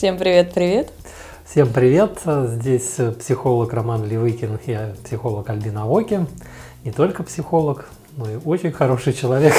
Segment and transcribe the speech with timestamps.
[0.00, 0.90] Всем привет-привет.
[1.44, 2.20] Всем привет.
[2.24, 6.24] Здесь психолог Роман Левыкин, я психолог Альбина Оки.
[6.84, 7.86] Не только психолог,
[8.16, 9.52] но и очень хороший человек.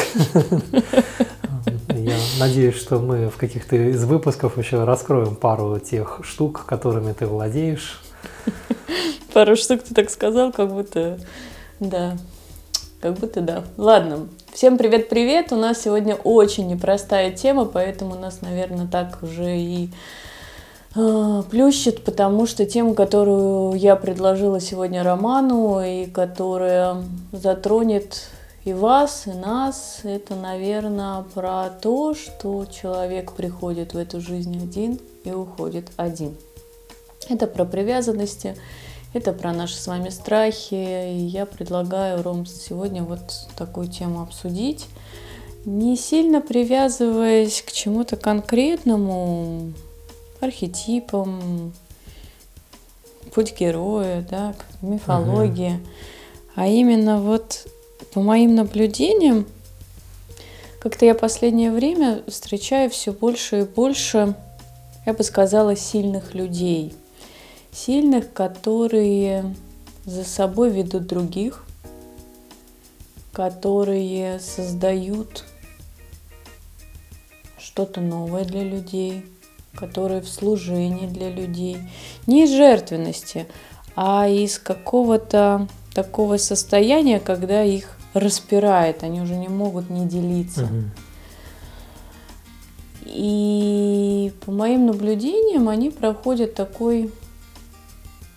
[1.89, 7.27] Я надеюсь, что мы в каких-то из выпусков еще раскроем пару тех штук, которыми ты
[7.27, 8.01] владеешь.
[9.35, 11.19] Пару штук ты так сказал, как будто...
[11.79, 12.17] Да,
[12.99, 13.63] как будто да.
[13.77, 15.51] Ладно, всем привет-привет.
[15.51, 19.91] У нас сегодня очень непростая тема, поэтому нас, наверное, так уже и
[20.93, 28.27] плющит, потому что тема, которую я предложила сегодня Роману и которая затронет
[28.65, 34.99] и вас, и нас, это, наверное, про то, что человек приходит в эту жизнь один
[35.23, 36.35] и уходит один.
[37.29, 38.55] Это про привязанности,
[39.13, 41.13] это про наши с вами страхи.
[41.13, 44.87] И я предлагаю, Ром, сегодня вот такую тему обсудить,
[45.65, 49.73] не сильно привязываясь к чему-то конкретному,
[50.41, 51.73] архетипам,
[53.33, 55.87] путь героя, да, к мифологии, угу.
[56.55, 57.67] а именно вот
[58.13, 59.45] по моим наблюдениям,
[60.79, 64.35] как-то я последнее время встречаю все больше и больше,
[65.05, 66.93] я бы сказала, сильных людей–
[67.71, 69.55] сильных, которые
[70.05, 71.63] за собой ведут других,
[73.31, 75.45] которые создают
[77.57, 79.25] что-то новое для людей,
[79.75, 81.77] которые в служении для людей.
[82.27, 83.47] Не из жертвенности,
[83.95, 90.65] а из какого-то такого состояния, когда их распирает, они уже не могут не делиться.
[90.65, 90.83] Угу.
[93.05, 97.11] И по моим наблюдениям они проходят такой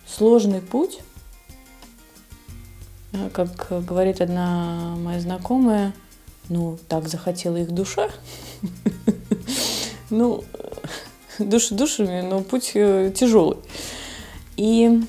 [0.07, 1.01] сложный путь.
[3.13, 5.93] А, как говорит одна моя знакомая,
[6.49, 8.09] ну, так захотела их душа.
[10.11, 10.45] Ну,
[11.39, 13.59] души душами, но путь э, тяжелый.
[14.57, 15.03] И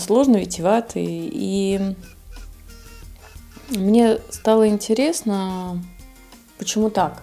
[0.00, 1.30] сложно, витиватый.
[1.32, 1.96] И
[3.70, 5.82] мне стало интересно,
[6.58, 7.22] почему так.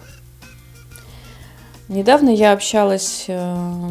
[1.88, 3.90] Недавно я общалась э,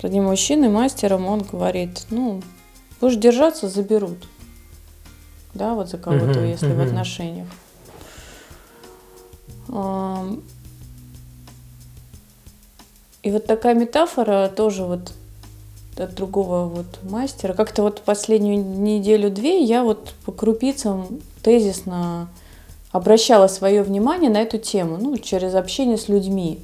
[0.00, 2.42] с одним мужчиной, мастером, он говорит, ну,
[3.00, 4.26] будешь держаться, заберут.
[5.52, 6.76] Да, вот за кого-то, uh-huh, если uh-huh.
[6.76, 7.48] в отношениях.
[13.22, 15.12] И вот такая метафора тоже вот
[15.96, 17.52] от другого вот мастера.
[17.52, 22.28] Как-то вот последнюю неделю-две я вот по крупицам тезисно
[22.90, 26.60] обращала свое внимание на эту тему, ну, через общение с людьми.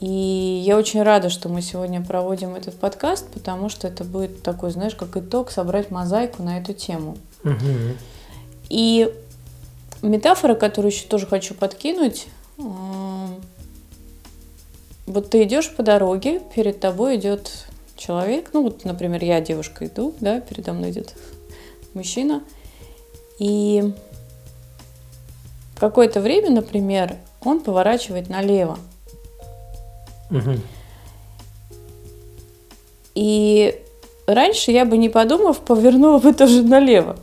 [0.00, 4.70] И я очень рада, что мы сегодня проводим этот подкаст, потому что это будет такой,
[4.70, 7.16] знаешь, как итог, собрать мозаику на эту тему.
[7.42, 7.96] Угу.
[8.68, 9.12] И
[10.02, 12.26] метафора, которую еще тоже хочу подкинуть,
[12.58, 12.62] э,
[15.06, 17.50] вот ты идешь по дороге, перед тобой идет
[17.96, 21.14] человек, ну вот, например, я девушка иду, да, передо мной идет
[21.94, 22.42] мужчина,
[23.38, 23.92] и
[25.78, 28.78] какое-то время, например, он поворачивает налево.
[30.30, 30.58] Угу.
[33.14, 33.80] И
[34.26, 37.16] раньше я бы не подумав, повернула бы тоже налево.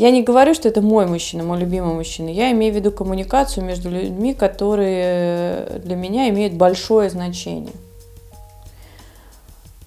[0.00, 2.30] Я не говорю, что это мой мужчина, мой любимый мужчина.
[2.30, 7.74] Я имею в виду коммуникацию между людьми, которые для меня имеют большое значение.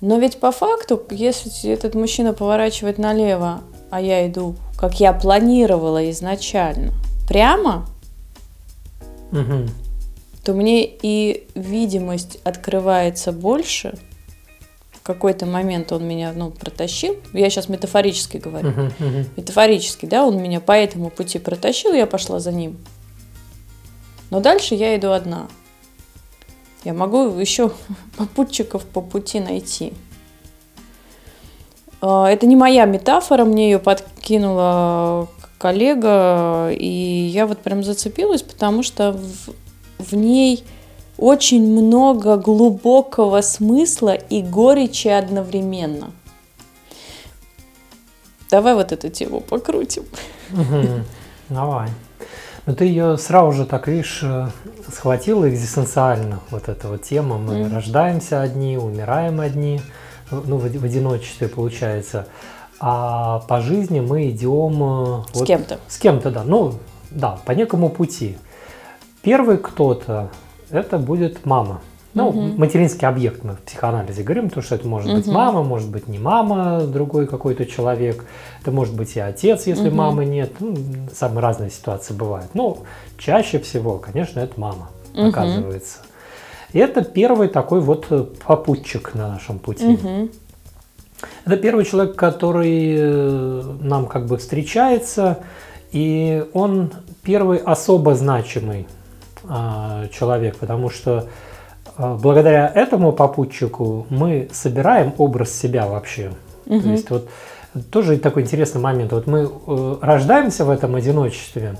[0.01, 6.07] Но ведь по факту, если этот мужчина поворачивает налево, а я иду, как я планировала
[6.11, 6.93] изначально,
[7.27, 7.87] прямо,
[9.31, 9.67] угу
[10.43, 13.97] то мне и видимость открывается больше.
[15.03, 17.17] В какой-то момент он меня ну, протащил.
[17.33, 18.69] Я сейчас метафорически говорю.
[18.69, 19.25] Uh-huh, uh-huh.
[19.35, 22.77] Метафорически, да, он меня по этому пути протащил, я пошла за ним.
[24.29, 25.49] Но дальше я иду одна.
[26.85, 27.73] Я могу еще
[28.17, 29.91] попутчиков по пути найти.
[31.99, 35.27] А, это не моя метафора, мне ее подкинула
[35.57, 39.19] коллега, и я вот прям зацепилась, потому что
[39.97, 40.63] в ней
[41.23, 46.11] очень много глубокого смысла и горечи одновременно.
[48.51, 50.03] Давай вот эту тему покрутим.
[51.49, 51.87] Давай.
[52.65, 54.47] Но ну, ты ее сразу же так, видишь, э,
[54.91, 57.37] схватила экзистенциально, вот эта вот тема.
[57.37, 59.81] Мы mm рождаемся одни, умираем одни,
[60.29, 62.27] ну, в, в одиночестве получается.
[62.79, 64.73] А по жизни мы идем...
[64.83, 65.79] Э, с вот, кем-то.
[65.87, 66.43] С кем-то, да.
[66.43, 66.73] Ну,
[67.11, 68.37] да, по некому пути.
[69.21, 70.29] Первый кто-то
[70.73, 71.81] это будет мама.
[72.13, 72.41] Ну, угу.
[72.57, 75.17] материнский объект мы в психоанализе говорим, потому что это может угу.
[75.17, 78.25] быть мама, может быть не мама, другой какой-то человек,
[78.61, 79.95] это может быть и отец, если угу.
[79.95, 80.51] мамы нет.
[80.59, 80.75] Ну,
[81.13, 82.53] самые разные ситуации бывают.
[82.53, 82.79] Но
[83.17, 84.89] чаще всего, конечно, это мама.
[85.13, 85.29] угу.
[85.29, 85.99] оказывается.
[86.71, 88.07] И это первый такой вот
[88.45, 89.93] попутчик на нашем пути.
[89.93, 90.29] Угу.
[91.45, 95.39] Это первый человек, который э, нам как бы встречается,
[95.91, 96.91] и он
[97.23, 98.87] первый особо значимый
[100.11, 101.27] человек, потому что
[101.95, 106.31] а, благодаря этому попутчику мы собираем образ себя вообще.
[106.65, 106.81] Угу.
[106.81, 107.29] То есть вот
[107.91, 109.11] тоже такой интересный момент.
[109.11, 111.77] Вот мы э, рождаемся в этом одиночестве,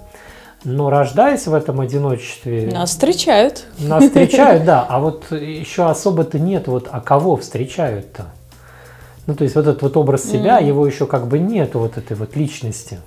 [0.63, 2.69] но рождаясь в этом одиночестве...
[2.71, 3.65] Нас встречают.
[3.79, 4.85] Нас встречают, да.
[4.87, 8.25] А вот еще особо-то нет, вот а кого встречают-то?
[9.25, 10.67] Ну, то есть вот этот вот образ себя, mm-hmm.
[10.67, 12.99] его еще как бы нет, вот этой вот личности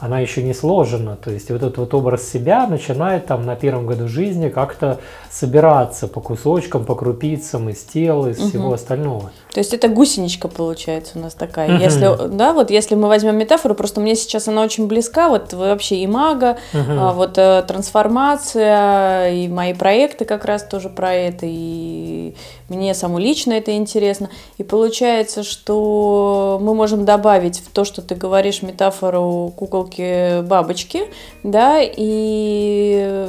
[0.00, 1.16] она еще не сложена.
[1.16, 4.98] То есть вот этот вот образ себя начинает там на первом году жизни как-то
[5.30, 8.48] собираться по кусочкам, по крупицам из тела, из угу.
[8.48, 9.30] всего остального.
[9.52, 11.74] То есть это гусеничка получается у нас такая.
[11.74, 11.82] Угу.
[11.82, 16.04] Если, да, вот если мы возьмем метафору, просто мне сейчас она очень близка, вот вообще
[16.04, 16.92] имага, угу.
[16.98, 22.34] а, вот э, трансформация, и мои проекты как раз тоже про это, и
[22.68, 24.30] мне саму лично это интересно.
[24.56, 29.52] И получается, что мы можем добавить в то, что ты говоришь, метафору
[29.90, 31.02] куколки-бабочки,
[31.42, 33.28] да, и,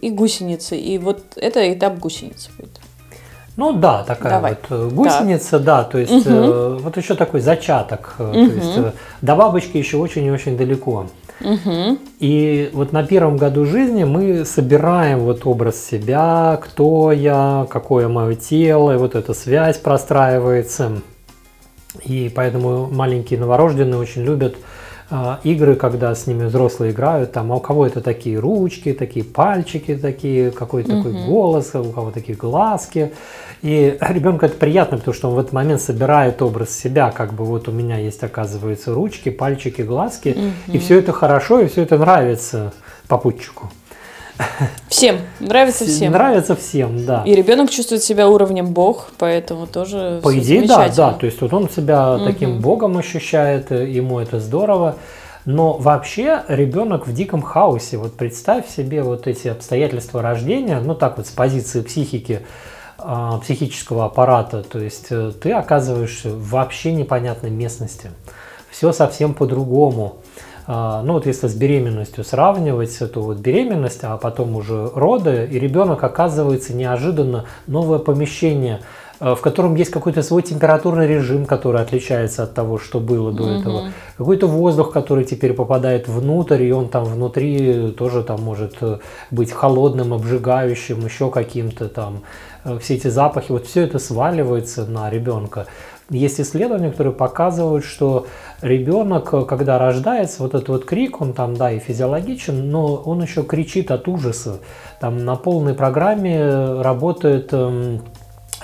[0.00, 0.76] и гусеницы.
[0.76, 2.80] И вот это этап гусеницы будет.
[3.56, 4.56] Ну да, такая Давай.
[4.68, 5.62] вот э, гусеница, так.
[5.62, 6.34] да, то есть угу.
[6.34, 8.32] э, вот еще такой зачаток, угу.
[8.32, 8.92] то есть э,
[9.22, 11.06] до бабочки еще очень и очень далеко.
[11.40, 11.98] Угу.
[12.18, 18.34] И вот на первом году жизни мы собираем вот образ себя, кто я, какое мое
[18.34, 21.02] тело, и вот эта связь простраивается.
[22.02, 24.56] И поэтому маленькие новорожденные очень любят
[25.44, 29.96] игры, когда с ними взрослые играют, там, а у кого это такие ручки, такие пальчики,
[29.96, 31.02] такие, какой-то угу.
[31.02, 33.12] такой голос, у кого такие глазки.
[33.62, 37.44] И ребенку это приятно, потому что он в этот момент собирает образ себя, как бы
[37.44, 40.74] вот у меня есть, оказывается, ручки, пальчики, глазки, угу.
[40.74, 42.72] и все это хорошо, и все это нравится
[43.06, 43.70] попутчику.
[44.88, 45.18] Всем.
[45.40, 46.12] Нравится всем.
[46.12, 47.22] Нравится всем, да.
[47.24, 50.20] И ребенок чувствует себя уровнем Бог, поэтому тоже.
[50.22, 51.12] По идее, да, да.
[51.12, 52.24] То есть вот он себя угу.
[52.24, 54.96] таким Богом ощущает, ему это здорово.
[55.44, 57.98] Но вообще ребенок в диком хаосе.
[57.98, 62.40] Вот представь себе вот эти обстоятельства рождения, ну так вот с позиции психики
[62.98, 64.62] а, психического аппарата.
[64.62, 68.10] То есть э, ты оказываешься в вообще непонятной местности.
[68.70, 70.16] Все совсем по-другому.
[70.66, 75.58] А, ну вот если с беременностью сравнивать, то вот беременность, а потом уже роды, и
[75.58, 78.80] ребенок оказывается неожиданно новое помещение,
[79.20, 83.42] э, в котором есть какой-то свой температурный режим, который отличается от того, что было до
[83.42, 83.52] угу.
[83.52, 83.82] этого.
[84.16, 89.00] Какой-то воздух, который теперь попадает внутрь, и он там внутри тоже там может э,
[89.30, 92.22] быть холодным, обжигающим, еще каким-то там.
[92.64, 95.66] Э, все эти запахи, вот все это сваливается на ребенка.
[96.14, 98.26] Есть исследования, которые показывают, что
[98.62, 103.22] ребенок, э, когда рождается, вот этот вот крик, он там, да, и физиологичен, но он
[103.22, 104.60] еще кричит от ужаса.
[105.00, 108.02] Там на полной программе работает эм,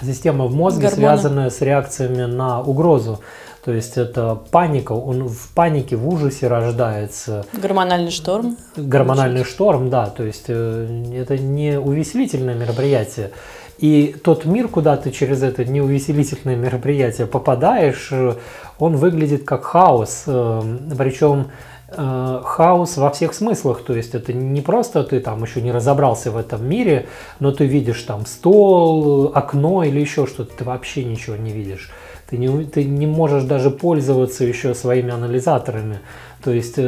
[0.00, 0.96] система в мозге, Гормоны.
[0.96, 3.20] связанная с реакциями на угрозу.
[3.64, 7.44] То есть это паника, он в панике, в ужасе рождается.
[7.52, 8.56] Гормональный шторм.
[8.76, 10.06] Гормональный шторм, да.
[10.06, 13.32] То есть э, это не увеселительное мероприятие.
[13.80, 18.34] И тот мир, куда ты через это неувеселительное мероприятие попадаешь, э,
[18.78, 20.24] он выглядит как хаос.
[20.26, 20.60] Э,
[20.98, 21.46] Причем
[21.88, 23.82] э, хаос во всех смыслах.
[23.82, 27.06] То есть это не просто ты там еще не разобрался в этом мире,
[27.38, 31.90] но ты видишь там стол, окно или еще что-то, ты вообще ничего не видишь.
[32.28, 36.00] Ты не, ты не можешь даже пользоваться еще своими анализаторами.
[36.44, 36.78] То есть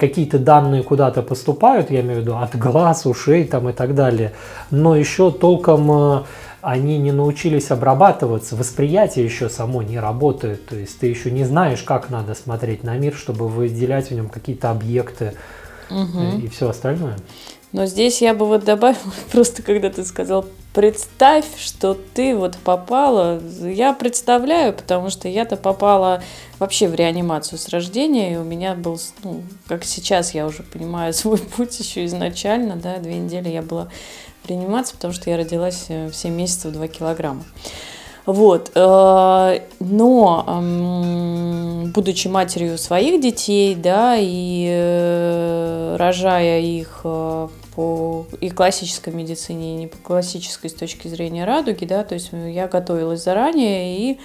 [0.00, 4.32] какие-то данные куда-то поступают, я имею в виду от глаз, ушей там и так далее,
[4.70, 6.22] но еще толком э,
[6.62, 11.82] они не научились обрабатываться, восприятие еще само не работает, то есть ты еще не знаешь,
[11.82, 15.34] как надо смотреть на мир, чтобы выделять в нем какие-то объекты
[15.90, 16.38] угу.
[16.42, 17.16] и все остальное.
[17.72, 23.40] Но здесь я бы вот добавила, просто когда ты сказал, представь, что ты вот попала,
[23.60, 26.22] я представляю, потому что я-то попала
[26.58, 31.12] вообще в реанимацию с рождения, и у меня был, ну, как сейчас я уже понимаю
[31.14, 33.88] свой путь еще изначально, да, две недели я была
[34.44, 37.44] в реанимации, потому что я родилась э, в 7 месяцев 2 килограмма.
[38.26, 38.70] Вот.
[38.74, 40.62] Э, но,
[41.94, 47.00] будучи матерью своих детей, да, и э, рожая их
[47.74, 52.30] по и классической медицине, и не по классической с точки зрения радуги, да, то есть
[52.32, 54.20] я готовилась заранее и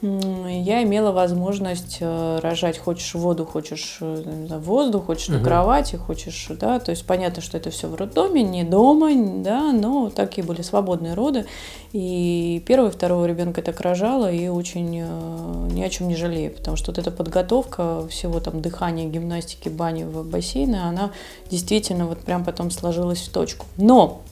[0.00, 5.38] я имела возможность э, рожать, хочешь воду, хочешь э, воздух, хочешь угу.
[5.38, 9.10] на кровати, хочешь, да, то есть понятно, что это все в роддоме, не дома,
[9.42, 11.46] да, но такие были свободные роды,
[11.92, 16.52] и первого и второго ребенка так рожала, и очень э, ни о чем не жалею,
[16.52, 21.10] потому что вот эта подготовка всего там дыхания, гимнастики, бани в бассейне, она
[21.50, 23.66] действительно вот прям потом сложилась в точку.
[23.76, 24.22] Но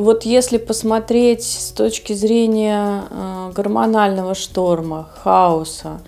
[0.00, 6.00] вот если посмотреть с точки зрения э, гормонального шторма, хаоса,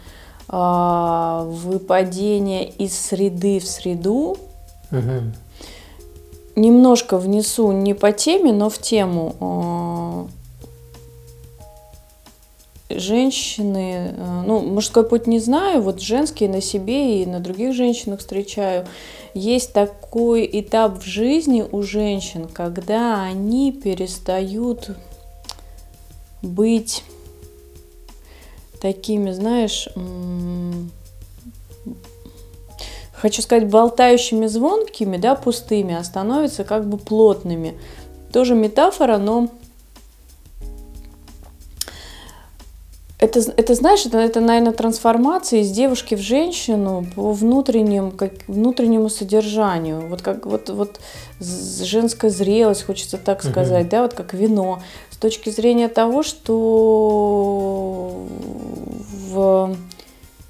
[0.48, 4.36] э, выпадения из среды в среду,
[4.90, 5.32] угу.
[6.56, 10.28] немножко внесу не по теме, но в тему.
[12.98, 18.20] Женщины, э, ну, мужской путь не знаю, вот женские на себе и на других женщинах
[18.20, 18.86] встречаю,
[19.34, 24.90] есть такой этап в жизни у женщин, когда они перестают
[26.42, 27.04] быть
[28.80, 29.88] такими, знаешь,
[33.12, 37.78] хочу сказать, болтающими звонкими, да, пустыми, а становятся как бы плотными.
[38.32, 39.48] Тоже метафора, но
[43.22, 49.08] это, это знаешь, это, это, наверное, трансформация из девушки в женщину по внутреннему, как, внутреннему
[49.08, 50.08] содержанию.
[50.08, 51.00] Вот как вот, вот
[51.38, 53.90] женская зрелость, хочется так сказать, угу.
[53.90, 54.82] да, вот как вино.
[55.10, 58.26] С точки зрения того, что
[59.30, 59.76] в,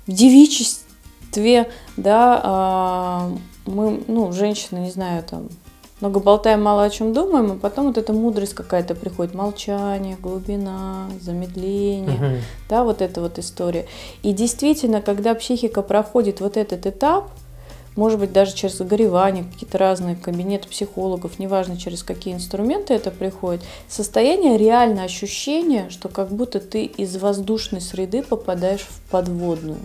[0.07, 3.33] в девичестве, да, а,
[3.67, 5.50] мы, ну, женщины, не знаю, там,
[6.02, 11.09] много болтаем, мало о чем думаем, а потом вот эта мудрость какая-то приходит, молчание, глубина,
[11.21, 12.42] замедление, угу.
[12.68, 13.87] да, вот эта вот история.
[14.25, 17.30] И действительно, когда психика проходит вот этот этап,
[17.94, 23.62] может быть, даже через загоревание, какие-то разные кабинеты психологов, неважно, через какие инструменты это приходит,
[23.87, 29.78] состояние реально ощущение, что как будто ты из воздушной среды попадаешь в подводную.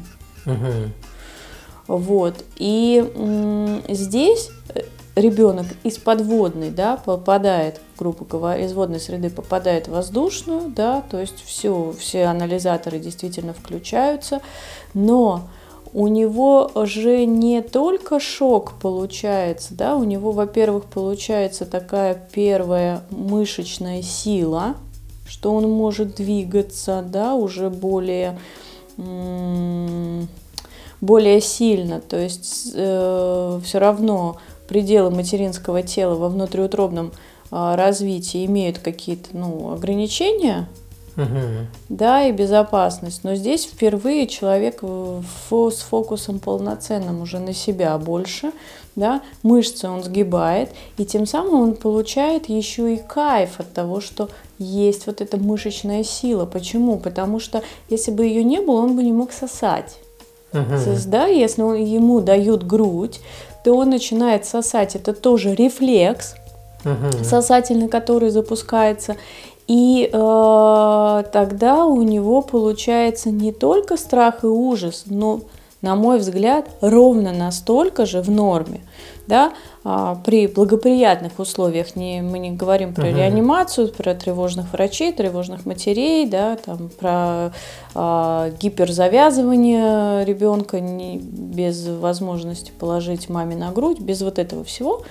[0.48, 1.96] Угу.
[2.00, 2.44] Вот.
[2.56, 4.82] И м- здесь э,
[5.18, 11.20] ребенок из подводной, да, попадает, грубо говоря, из водной среды попадает в воздушную, да, то
[11.20, 14.42] есть все, все анализаторы действительно включаются,
[14.94, 15.42] но
[15.94, 24.04] у него же не только шок получается, да, у него, во-первых, получается такая первая мышечная
[24.04, 24.76] сила,
[25.28, 28.38] что он может двигаться, да, уже более
[31.00, 37.12] более сильно, то есть э, все равно пределы материнского тела во внутриутробном
[37.52, 40.68] а, развитии имеют какие-то ну, ограничения,
[41.16, 41.68] угу.
[41.90, 43.24] да, и безопасность.
[43.24, 48.52] Но здесь впервые человек с фокусом полноценным уже на себя больше,
[48.96, 54.30] да, мышцы он сгибает, и тем самым он получает еще и кайф от того, что
[54.58, 56.46] есть вот эта мышечная сила.
[56.46, 56.98] Почему?
[56.98, 60.00] Потому что если бы ее не было, он бы не мог сосать.
[60.52, 61.08] Uh-huh.
[61.08, 63.20] Да, если он, ему дают грудь,
[63.68, 64.96] то он начинает сосать.
[64.96, 66.36] Это тоже рефлекс
[66.86, 67.22] угу.
[67.22, 69.18] сосательный, который запускается.
[69.68, 75.42] И э, тогда у него получается не только страх и ужас, но,
[75.82, 78.80] на мой взгляд, ровно настолько же в норме.
[79.28, 79.52] Да,
[79.84, 85.66] а, при благоприятных условиях не, мы не говорим про uh реанимацию, про тревожных врачей, тревожных
[85.66, 87.52] матерей, да, там, про
[87.94, 95.04] а, гиперзавязывание ребенка не, без возможности положить маме на грудь, без вот этого всего,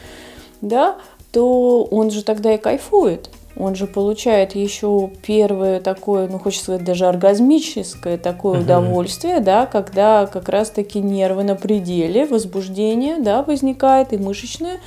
[0.63, 0.97] да,
[1.33, 6.85] то он же тогда и кайфует он же получает еще первое такое, ну, хочется сказать,
[6.85, 8.63] даже оргазмическое такое uh-huh.
[8.63, 14.79] удовольствие, да, когда как раз-таки нервы на пределе, возбуждение, да, возникает, и мышечное,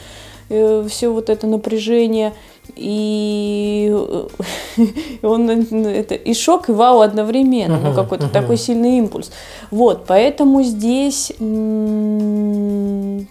[0.49, 2.33] э, все вот это напряжение,
[2.75, 3.91] и
[5.23, 8.31] он это и шок, и вау одновременно, uh-huh, ну, какой-то uh-huh.
[8.31, 9.31] такой сильный импульс.
[9.71, 11.31] Вот, поэтому здесь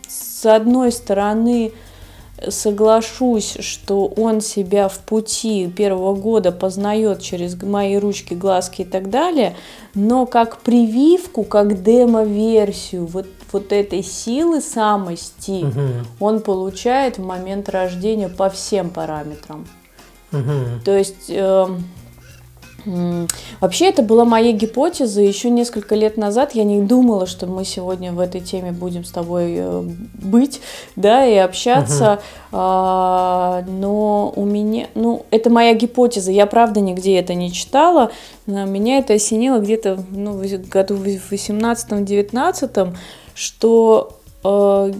[0.08, 1.72] с одной стороны,
[2.48, 9.10] соглашусь, что он себя в пути первого года познает через мои ручки, глазки и так
[9.10, 9.56] далее,
[9.94, 16.06] но как прививку, как демо-версию вот, вот этой силы самости угу.
[16.20, 19.66] он получает в момент рождения по всем параметрам.
[20.32, 20.84] Угу.
[20.84, 21.26] То есть...
[21.28, 21.66] Э,
[23.60, 25.20] Вообще это была моя гипотеза.
[25.20, 29.10] Еще несколько лет назад я не думала, что мы сегодня в этой теме будем с
[29.10, 29.82] тобой э,
[30.14, 30.60] быть,
[30.96, 32.14] да, и общаться.
[32.14, 32.20] Угу.
[32.52, 36.30] А, но у меня, ну, это моя гипотеза.
[36.32, 38.10] Я правда нигде это не читала.
[38.46, 42.96] Меня это осенило где-то ну, в году в 18-19,
[43.34, 44.92] что э,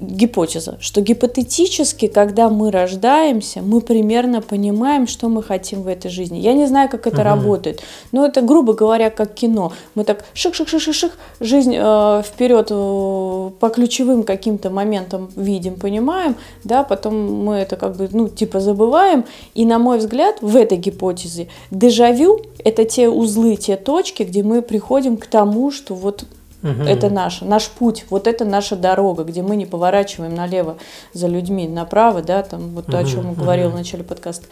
[0.00, 6.38] гипотеза, что гипотетически, когда мы рождаемся, мы примерно понимаем, что мы хотим в этой жизни.
[6.38, 7.24] Я не знаю, как это uh-huh.
[7.24, 9.72] работает, но это, грубо говоря, как кино.
[9.94, 17.44] Мы так шик-шик-шик-шик, жизнь э, вперед э, по ключевым каким-то моментам видим, понимаем, да, потом
[17.44, 19.24] мы это как бы, ну, типа забываем.
[19.54, 24.62] И, на мой взгляд, в этой гипотезе дежавю– это те узлы, те точки, где мы
[24.62, 26.24] приходим к тому, что вот
[26.62, 26.82] Угу.
[26.82, 30.76] Это наш, наш путь, вот это наша дорога, где мы не поворачиваем налево
[31.14, 33.40] за людьми, направо, да, там вот угу, о чем я угу.
[33.40, 34.46] говорила в начале подкаста.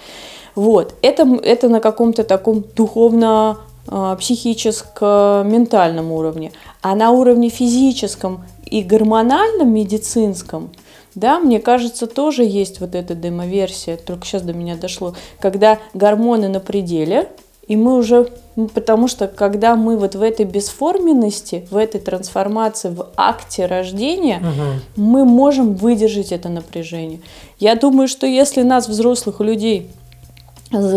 [0.54, 6.52] Вот, это, это на каком-то таком духовно а, психическом, ментальном уровне.
[6.82, 10.70] А на уровне физическом и гормональном, медицинском,
[11.14, 16.48] да, мне кажется, тоже есть вот эта демоверсия, только сейчас до меня дошло, когда гормоны
[16.48, 17.28] на пределе,
[17.68, 18.28] и мы уже,
[18.74, 25.02] потому что когда мы вот в этой бесформенности, в этой трансформации, в акте рождения, угу.
[25.02, 27.20] мы можем выдержать это напряжение.
[27.58, 29.90] Я думаю, что если нас, взрослых людей,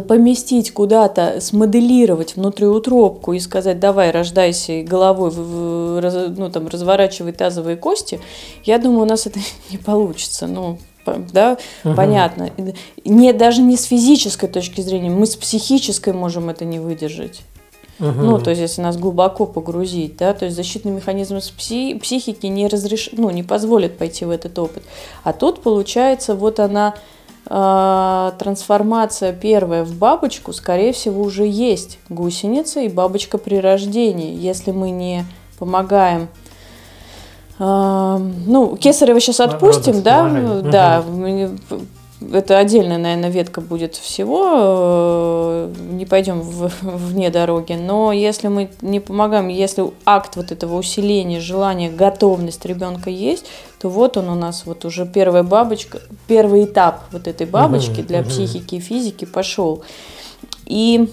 [0.08, 8.20] поместить куда-то, смоделировать внутриутробку и сказать, давай, рождайся головой, ну, там, разворачивай тазовые кости,
[8.66, 9.40] я думаю, у нас это
[9.72, 10.48] не получится.
[10.48, 11.96] Ну, да, угу.
[11.96, 12.50] понятно.
[13.06, 17.42] Не, даже не с физической точки зрения, мы с психической можем это не выдержать.
[18.00, 18.10] Угу.
[18.10, 22.48] Ну, то есть, если нас глубоко погрузить, да, то есть защитный механизм с пси- психики
[22.48, 23.10] не разреш...
[23.12, 24.84] ну, не позволит пойти в этот опыт.
[25.24, 26.96] А тут, получается, вот она
[27.46, 34.36] э, трансформация первая в бабочку, скорее всего, уже есть гусеница и бабочка при рождении.
[34.36, 35.26] Если мы не
[35.60, 36.28] помогаем
[37.64, 41.04] ну, Кесарева сейчас отпустим, да, да,
[42.34, 48.70] это отдельная, наверное, ветка будет всего, э, не пойдем в, вне дороги, но если мы
[48.82, 53.46] не помогаем, если акт вот этого усиления, желания, готовность ребенка есть,
[53.80, 58.08] то вот он у нас вот уже первая бабочка, первый этап вот этой бабочки угу,
[58.08, 58.30] для угу.
[58.30, 59.84] психики и физики пошел.
[60.66, 61.10] И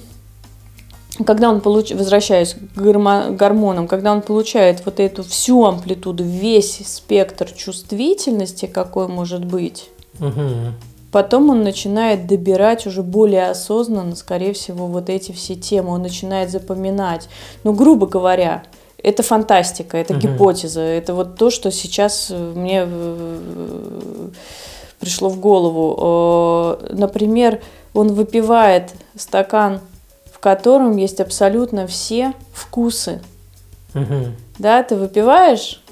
[1.24, 7.50] когда он получает, возвращаясь к гормонам, когда он получает вот эту всю амплитуду, весь спектр
[7.50, 9.88] чувствительности, какой может быть,
[10.20, 10.72] угу.
[11.10, 15.94] Потом он начинает добирать уже более осознанно, скорее всего, вот эти все темы.
[15.94, 17.30] Он начинает запоминать.
[17.64, 18.64] Ну, грубо говоря,
[19.02, 20.20] это фантастика, это угу.
[20.20, 20.82] гипотеза.
[20.82, 24.28] Это вот то, что сейчас мне э,
[25.00, 26.78] пришло в голову.
[26.90, 27.60] Например,
[27.94, 29.80] он выпивает стакан,
[30.38, 33.20] в котором есть абсолютно все вкусы.
[33.92, 34.26] Угу.
[34.60, 35.82] Да, ты выпиваешь,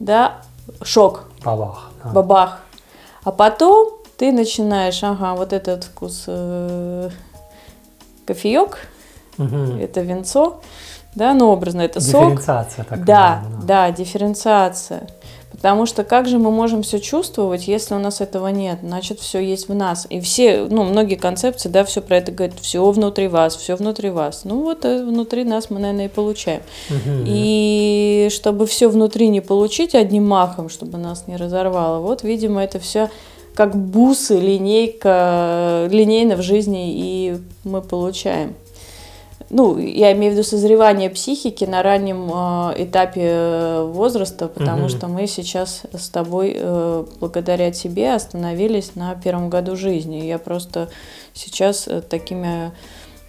[0.00, 0.38] да,
[0.82, 1.24] шок.
[1.44, 1.90] Бабах.
[2.02, 2.10] Да.
[2.10, 2.60] Бабах.
[3.24, 7.10] А потом ты начинаешь, ага, вот этот вкус э,
[8.24, 8.78] кофеек,
[9.36, 9.76] угу.
[9.78, 10.62] это венцо,
[11.14, 12.22] да, ну образно это сок.
[12.22, 13.04] Дифференциация такая.
[13.04, 15.06] Да, да, да, дифференциация.
[15.50, 18.78] Потому что как же мы можем все чувствовать, если у нас этого нет?
[18.82, 20.06] Значит, все есть в нас.
[20.10, 24.10] И все, ну, многие концепции, да, все про это говорят, все внутри вас, все внутри
[24.10, 24.44] вас.
[24.44, 26.60] Ну, вот э, внутри нас мы, наверное, и получаем.
[26.90, 27.24] Угу.
[27.26, 32.78] И чтобы все внутри не получить одним махом, чтобы нас не разорвало, вот, видимо, это
[32.78, 33.10] все
[33.54, 38.54] как бусы, линейка, линейно в жизни, и мы получаем
[39.50, 44.88] ну, я имею в виду созревание психики на раннем э, этапе э, возраста, потому угу.
[44.90, 50.16] что мы сейчас с тобой, э, благодаря тебе, остановились на первом году жизни.
[50.26, 50.90] Я просто
[51.32, 52.72] сейчас такими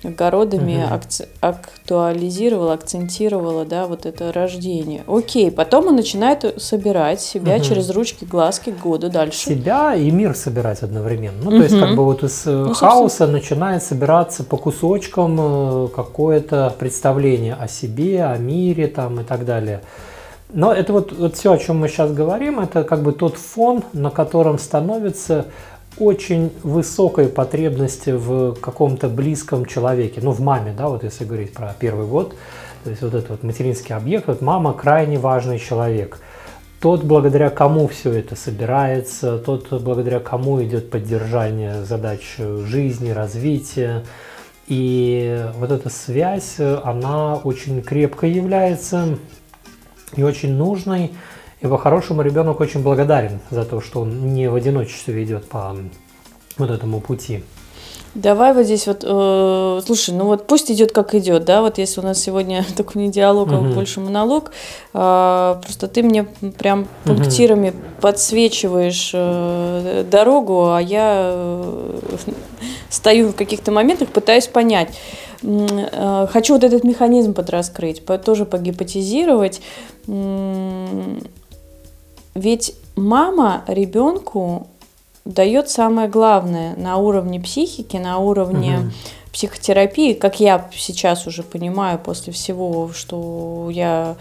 [0.03, 0.93] огородами угу.
[0.93, 5.03] акци- актуализировала, акцентировала, да, вот это рождение.
[5.07, 7.63] Окей, потом он начинает собирать себя угу.
[7.63, 9.37] через ручки, глазки к году дальше.
[9.37, 11.37] Себя и мир собирать одновременно.
[11.43, 11.57] Ну, угу.
[11.57, 16.73] то есть, как бы вот из э, ну, хаоса начинает собираться по кусочкам э, какое-то
[16.79, 19.81] представление о себе, о мире там и так далее.
[20.51, 23.83] Но это вот, вот все, о чем мы сейчас говорим, это как бы тот фон,
[23.93, 25.45] на котором становится
[25.97, 31.75] очень высокой потребности в каком-то близком человеке, ну в маме, да, вот если говорить про
[31.77, 32.35] первый год,
[32.83, 36.19] то есть вот этот вот материнский объект, вот мама крайне важный человек.
[36.79, 44.05] Тот, благодаря кому все это собирается, тот, благодаря кому идет поддержание задач жизни, развития.
[44.67, 49.17] И вот эта связь, она очень крепко является
[50.15, 51.11] и очень нужной.
[51.61, 55.75] И по-хорошему ребенок очень благодарен за то, что он не в одиночестве идет по
[56.57, 57.43] вот этому пути.
[58.15, 62.01] Давай вот здесь вот, э, слушай, ну вот пусть идет как идет, да, вот если
[62.01, 63.73] у нас сегодня такой не диалог, а угу.
[63.73, 64.51] больше монолог,
[64.93, 66.23] э, просто ты мне
[66.57, 67.77] прям пунктирами угу.
[68.01, 71.99] подсвечиваешь э, дорогу, а я э,
[72.89, 74.97] стою в каких-то моментах, пытаюсь понять.
[75.43, 79.61] Э, хочу вот этот механизм подраскрыть, тоже погипотизировать.
[82.39, 84.67] Ведь мама ребенку
[85.25, 88.91] дает самое главное на уровне психики, на уровне угу.
[89.33, 94.15] психотерапии, как я сейчас уже понимаю после всего, что я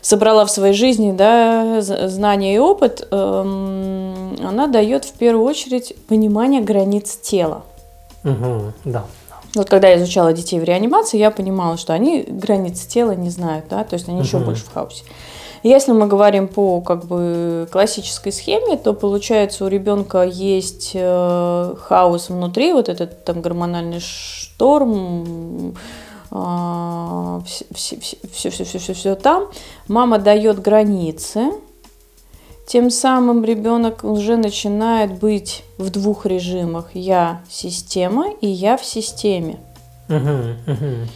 [0.00, 6.60] собрала в своей жизни, да, знания и опыт, эм, она дает в первую очередь понимание
[6.60, 7.62] границ тела.
[8.24, 9.04] Угу, да.
[9.54, 13.66] вот когда я изучала детей в реанимации, я понимала, что они границы тела не знают,
[13.70, 15.04] да, то есть они еще больше в хаосе.
[15.62, 22.30] Если мы говорим по как бы классической схеме, то получается у ребенка есть э, хаос
[22.30, 25.76] внутри, вот этот там гормональный шторм,
[26.30, 28.16] все, все, все,
[28.50, 29.48] все, все, все, все там.
[29.86, 31.52] Мама дает границы,
[32.66, 36.86] тем самым ребенок уже начинает быть в двух режимах.
[36.94, 39.58] Я система и я в системе.
[40.08, 41.06] Uh-huh, uh-huh.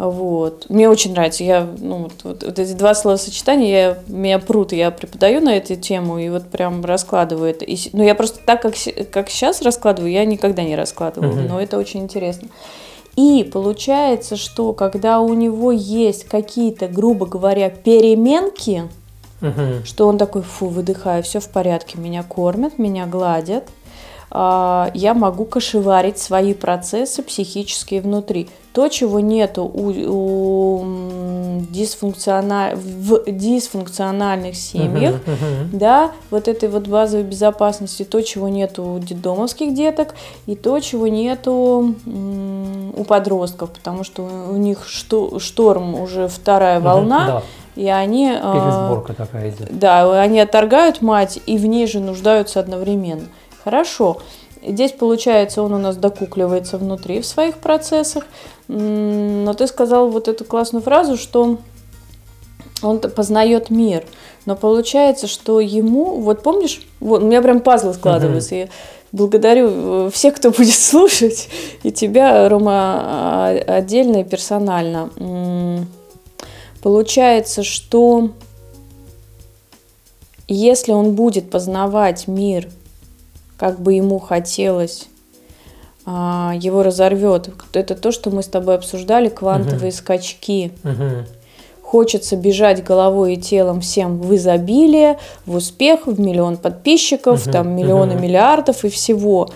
[0.00, 0.70] Вот.
[0.70, 1.44] Мне очень нравится.
[1.44, 5.76] Я, ну, вот, вот, вот эти два словосочетания, я, меня прут, я преподаю на эту
[5.76, 7.66] тему и вот прям раскладываю это.
[7.66, 8.74] И, ну, я просто так, как,
[9.10, 11.48] как сейчас раскладываю, я никогда не раскладывала, uh-huh.
[11.48, 12.48] но это очень интересно.
[13.16, 18.84] И получается, что когда у него есть какие-то, грубо говоря, переменки,
[19.42, 19.84] угу.
[19.84, 23.64] что он такой, фу, выдыхаю, все в порядке, меня кормят, меня гладят,
[24.32, 28.48] я могу кошеварить свои процессы психические внутри.
[28.72, 32.76] То, чего нету у, у дисфункциональ...
[32.76, 35.68] в дисфункциональных семьях, uh-huh, uh-huh.
[35.72, 40.14] да, вот этой вот базовой безопасности, то, чего нету у детдомовских деток,
[40.46, 47.42] и то, чего нету у подростков, потому что у них шторм уже вторая волна, да
[47.76, 48.30] и они...
[48.30, 49.78] А, Пересборка такая идет.
[49.78, 53.26] Да, они отторгают мать и в ней же нуждаются одновременно.
[53.64, 54.18] Хорошо.
[54.66, 58.26] Здесь, получается, он у нас докукливается внутри в своих процессах.
[58.68, 61.58] Но ты сказал вот эту классную фразу, что
[62.82, 64.04] он познает мир.
[64.46, 68.54] Но получается, что ему, вот помнишь, вот у меня прям пазлы складываются.
[68.54, 68.64] Uh-huh.
[68.64, 68.68] Я
[69.12, 71.48] благодарю э, всех, кто будет слушать,
[71.82, 75.10] и тебя, Рома, а, отдельно и персонально.
[76.82, 78.30] Получается, что
[80.48, 82.68] если он будет познавать мир,
[83.60, 85.06] как бы ему хотелось,
[86.06, 87.50] а, его разорвет.
[87.74, 89.96] Это то, что мы с тобой обсуждали, квантовые uh-huh.
[89.96, 90.72] скачки.
[90.82, 91.26] Uh-huh.
[91.82, 97.52] Хочется бежать головой и телом всем в изобилие, в успех, в миллион подписчиков, uh-huh.
[97.52, 98.22] там миллионы uh-huh.
[98.22, 99.50] миллиардов и всего.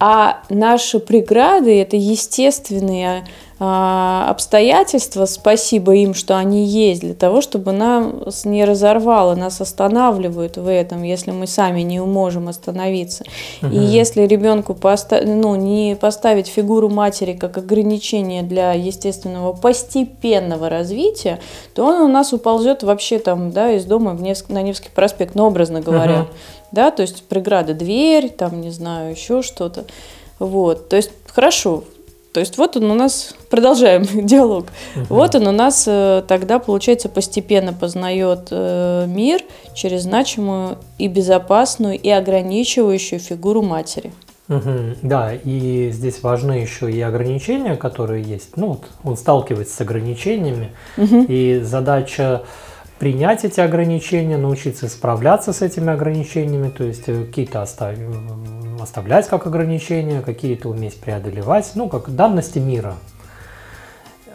[0.00, 3.24] А наши преграды это естественные
[3.58, 10.68] обстоятельства, спасибо им, что они есть, для того, чтобы нас не разорвало, нас останавливают в
[10.68, 13.24] этом, если мы сами не можем остановиться.
[13.62, 13.72] Угу.
[13.72, 21.38] И если ребенку поста- ну, не поставить фигуру матери как ограничение для естественного постепенного развития,
[21.74, 25.36] то он у нас уползет вообще там, да, из дома в Невск- на Невский проспект,
[25.36, 26.22] ну, образно говоря.
[26.22, 26.28] Угу.
[26.72, 29.84] Да, то есть преграда дверь, там, не знаю, еще что-то.
[30.40, 31.84] Вот, то есть хорошо,
[32.34, 34.66] то есть вот он у нас, продолжаем диалог,
[34.96, 35.04] угу.
[35.08, 39.40] вот он у нас э, тогда, получается, постепенно познает э, мир
[39.72, 44.12] через значимую и безопасную и ограничивающую фигуру матери.
[44.48, 48.56] Угу, да, и здесь важны еще и ограничения, которые есть.
[48.56, 51.26] Ну, вот он сталкивается с ограничениями, угу.
[51.28, 52.42] и задача
[52.98, 58.00] принять эти ограничения, научиться справляться с этими ограничениями, то есть э, какие-то оставить,
[58.80, 62.94] оставлять как ограничения, какие-то уметь преодолевать, ну, как данности мира.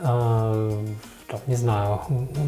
[0.01, 0.71] Э,
[1.29, 2.01] там, не знаю,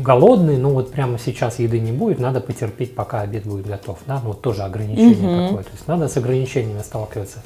[0.04, 4.00] голодный, ну вот прямо сейчас еды не будет, надо потерпеть, пока обед будет готов.
[4.08, 4.20] Да?
[4.24, 5.48] Ну, вот тоже ограничение угу.
[5.48, 5.64] такое.
[5.64, 7.44] То есть надо с ограничениями сталкиваться.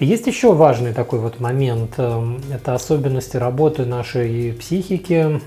[0.00, 1.94] Есть еще важный такой вот момент.
[1.98, 5.40] Эм, это особенности работы нашей психики,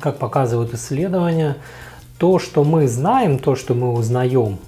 [0.00, 1.56] как показывают исследования,
[2.18, 4.58] то, что мы знаем, то, что мы узнаем,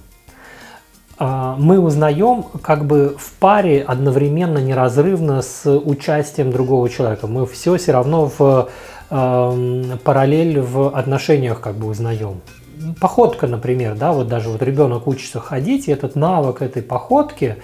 [1.19, 7.27] а, мы узнаем как бы в паре одновременно, неразрывно с участием другого человека.
[7.27, 8.69] Мы все все равно в
[9.09, 12.41] э, параллель в отношениях как бы узнаем.
[13.01, 17.57] Походка, например, да, вот даже вот ребенок учится ходить, и этот навык этой походки,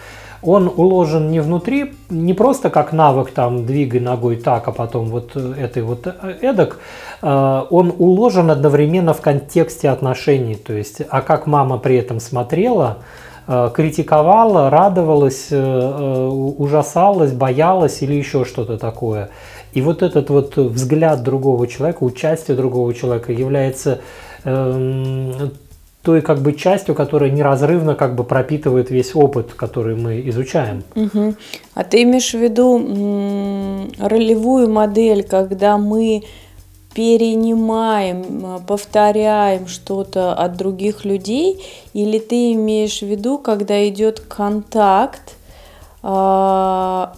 [0.43, 5.35] он уложен не внутри, не просто как навык там двигай ногой так, а потом вот
[5.35, 6.07] этой вот
[6.41, 6.79] эдак,
[7.21, 12.99] а, он уложен одновременно в контексте отношений, то есть, а как мама при этом смотрела,
[13.45, 19.29] а, критиковала, радовалась, э, э, ужасалась, боялась или еще что-то такое.
[19.73, 23.99] И вот этот вот взгляд другого человека, участие другого человека является
[24.45, 25.51] эм,
[26.03, 30.83] той как бы частью, которая неразрывно как бы пропитывает весь опыт, который мы изучаем.
[30.95, 31.35] Угу.
[31.73, 32.77] А ты имеешь в виду
[33.97, 36.23] ролевую модель, когда мы
[36.93, 41.63] перенимаем, повторяем что-то от других людей,
[41.93, 45.35] или ты имеешь в виду, когда идет контакт,
[46.03, 47.15] а,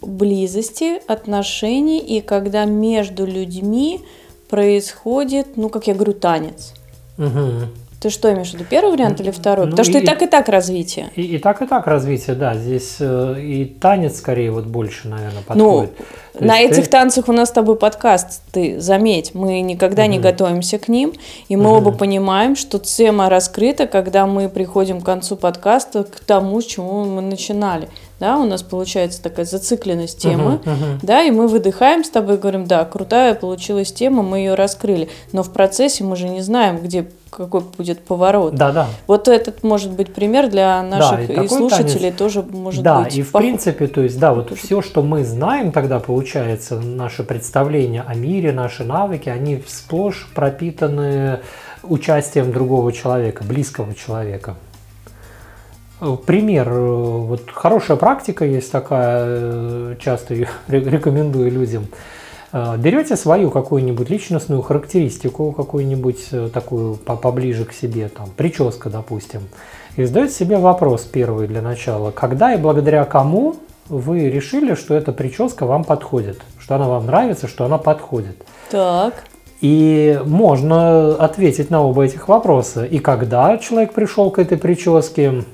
[0.00, 4.00] близости, отношений, и когда между людьми
[4.48, 6.74] происходит, ну, как я говорю, танец.
[7.18, 7.81] Угу.
[8.02, 9.66] Ты что имеешь в виду, первый вариант или второй?
[9.66, 11.10] Ну, Потому что и, и- так, и так развитие.
[11.14, 12.54] И, и так, и так развитие, да.
[12.54, 15.96] Здесь э, и танец скорее вот больше, наверное, Ну, подходит.
[16.36, 20.16] То На этих ты- танцах у нас с тобой подкаст, ты заметь, мы никогда не
[20.18, 20.22] Мгм.
[20.24, 21.12] готовимся к ним,
[21.48, 21.72] и мы Мгм.
[21.76, 27.04] оба понимаем, что тема раскрыта, когда мы приходим к концу подкаста к тому, с чего
[27.04, 27.88] мы начинали.
[28.18, 30.58] Да, у нас получается такая зацикленность темы.
[30.64, 30.98] Мгм, мгм.
[31.02, 35.08] Да, и мы выдыхаем с тобой и говорим, да, крутая получилась тема, мы ее раскрыли.
[35.32, 38.54] Но в процессе мы же не знаем, где какой будет поворот.
[38.54, 38.86] Да, да.
[39.06, 43.16] Вот этот может быть пример для наших и и слушателей тоже может да, быть.
[43.16, 43.46] и в похож.
[43.46, 48.52] принципе, то есть, да, вот все, что мы знаем тогда, получается, наше представление о мире,
[48.52, 51.40] наши навыки, они сплошь пропитаны
[51.82, 54.54] участием другого человека, близкого человека.
[56.00, 61.86] Э, Пример, э, вот хорошая практика есть такая, э, часто ее ре- рекомендую людям.
[62.52, 68.90] Э, Берете свою какую-нибудь личностную характеристику, какую-нибудь э, такую по- поближе к себе, там, прическа,
[68.90, 69.42] допустим,
[69.96, 72.10] и задаете себе вопрос первый для начала.
[72.10, 73.56] Когда и благодаря кому
[73.88, 78.36] вы решили, что эта прическа вам подходит, что она вам нравится, что она подходит?
[78.70, 79.24] Так.
[79.60, 82.84] И можно ответить на оба этих вопроса.
[82.84, 85.44] И когда человек пришел к этой прическе,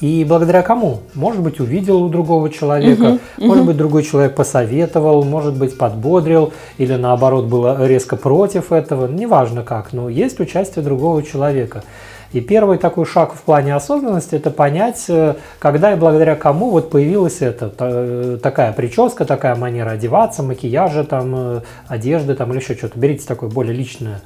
[0.00, 1.00] и благодаря кому?
[1.14, 6.94] Может быть, увидел у другого человека, может быть, другой человек посоветовал, может быть, подбодрил, или
[6.94, 9.06] наоборот, было резко против этого.
[9.08, 11.82] Неважно как, но есть участие другого человека.
[12.30, 16.90] И первый такой шаг в плане осознанности– это понять, э, когда и благодаря кому вот
[16.90, 22.74] появилась эта та- такая прическа, такая манера одеваться, макияжа, там, э, одежды там, или еще
[22.74, 22.98] что-то.
[22.98, 24.20] Берите такое более личное.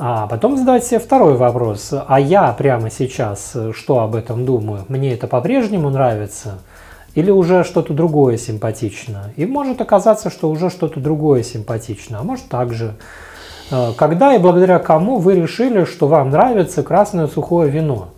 [0.00, 1.92] А потом задавать себе второй вопрос.
[2.06, 4.84] А я прямо сейчас э, что об этом думаю?
[4.86, 6.60] Мне это по-прежнему нравится?
[7.16, 9.32] Или уже что-то другое симпатично?
[9.34, 12.94] И может оказаться, что уже что-то другое симпатично, а может также.
[13.72, 18.10] Э, Когда и благодаря кому вы решили, что вам нравится красное сухое вино?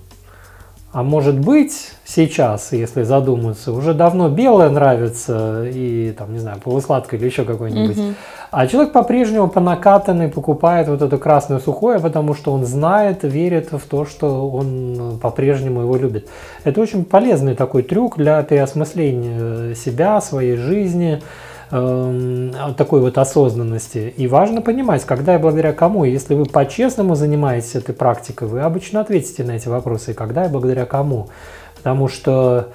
[0.92, 7.20] А может быть, сейчас, если задуматься, уже давно белое нравится и, там, не знаю, полусладкое
[7.20, 8.16] или еще какое-нибудь.
[8.50, 13.70] А человек по-прежнему по накатанной покупает вот это красное сухое, потому что он знает, верит
[13.70, 16.29] в то, что он по-прежнему его любит.
[16.64, 21.22] Это очень полезный такой трюк для переосмысления себя, своей жизни,
[21.70, 24.12] эм, такой вот осознанности.
[24.16, 26.04] И важно понимать, когда и благодаря кому.
[26.04, 30.87] Если вы по-честному занимаетесь этой практикой, вы обычно ответите на эти вопросы, когда и благодаря
[30.87, 31.28] кому.
[31.76, 32.68] Потому что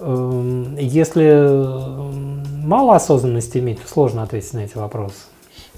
[0.00, 5.16] эм, если эм, мало осознанности иметь, то сложно ответить на эти вопросы.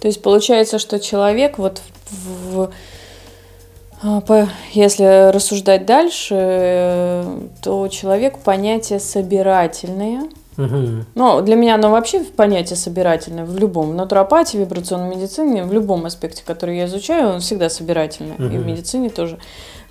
[0.00, 2.70] То есть получается, что человек вот в,
[4.02, 4.22] а,
[4.72, 10.29] если рассуждать дальше, э, то человек понятие собирательное.
[11.14, 13.90] Ну, для меня оно вообще понятие собирательное в любом.
[13.90, 18.36] В натуропатии, вибрационной медицине, в любом аспекте, который я изучаю, он всегда собирательный.
[18.36, 19.38] И в медицине тоже.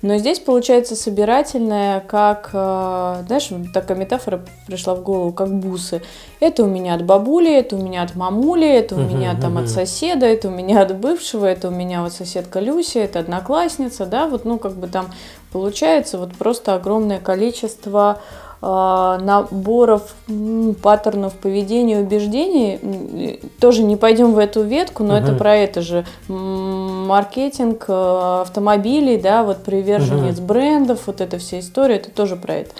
[0.02, 6.02] Но здесь получается собирательное, как, э, знаешь, такая метафора пришла в голову, как бусы.
[6.38, 9.56] Это у меня от бабули, это у меня от мамули, это у Мгм, меня там
[9.56, 9.72] от мгм.
[9.72, 14.28] соседа, это у меня от бывшего, это у меня вот соседка Люся, это одноклассница, да,
[14.28, 15.06] вот, ну, как бы там
[15.50, 18.20] получается вот просто огромное количество
[18.62, 23.40] наборов м, паттернов поведения и убеждений.
[23.60, 25.38] Тоже не пойдем в эту ветку, но это Мгм.
[25.38, 26.04] про это же.
[26.28, 32.70] Маркетинг э, автомобилей, да, вот приверженец брендов, вот эта вся история, это тоже про это.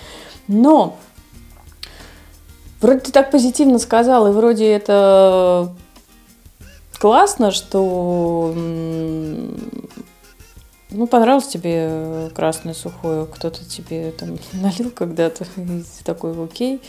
[0.49, 0.97] Но
[2.81, 5.73] вроде ты так позитивно сказал, и вроде это
[6.99, 8.55] классно, что
[10.97, 16.81] ну, понравилось тебе э, красное сухое, кто-то тебе там налил когда-то, и ты такой, окей.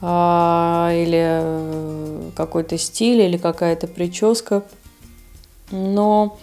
[0.00, 4.64] А, или э, какой-то стиль, или какая-то прическа.
[5.70, 6.38] Но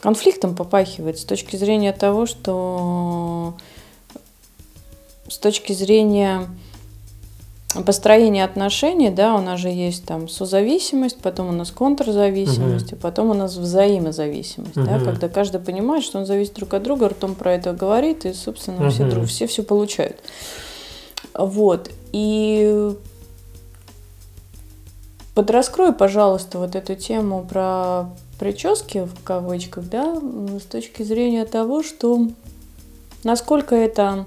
[0.00, 3.56] конфликтом попахивает с точки зрения того, что
[5.28, 6.48] с точки зрения
[7.86, 13.30] построения отношений, да, у нас же есть там созависимость, потом у нас контрзависимость, и потом
[13.30, 15.04] у нас взаимозависимость, да, Мгм.
[15.04, 18.90] когда каждый понимает, что он зависит друг от друга, ртом про это говорит, и, собственно,
[18.90, 19.10] все, Мгм.
[19.10, 20.16] друг, все все получают.
[21.34, 21.90] Вот.
[22.12, 22.92] И
[25.34, 30.18] подраскрой, пожалуйста, вот эту тему про прически, в кавычках, да,
[30.60, 32.26] с точки зрения того, что
[33.22, 34.24] насколько это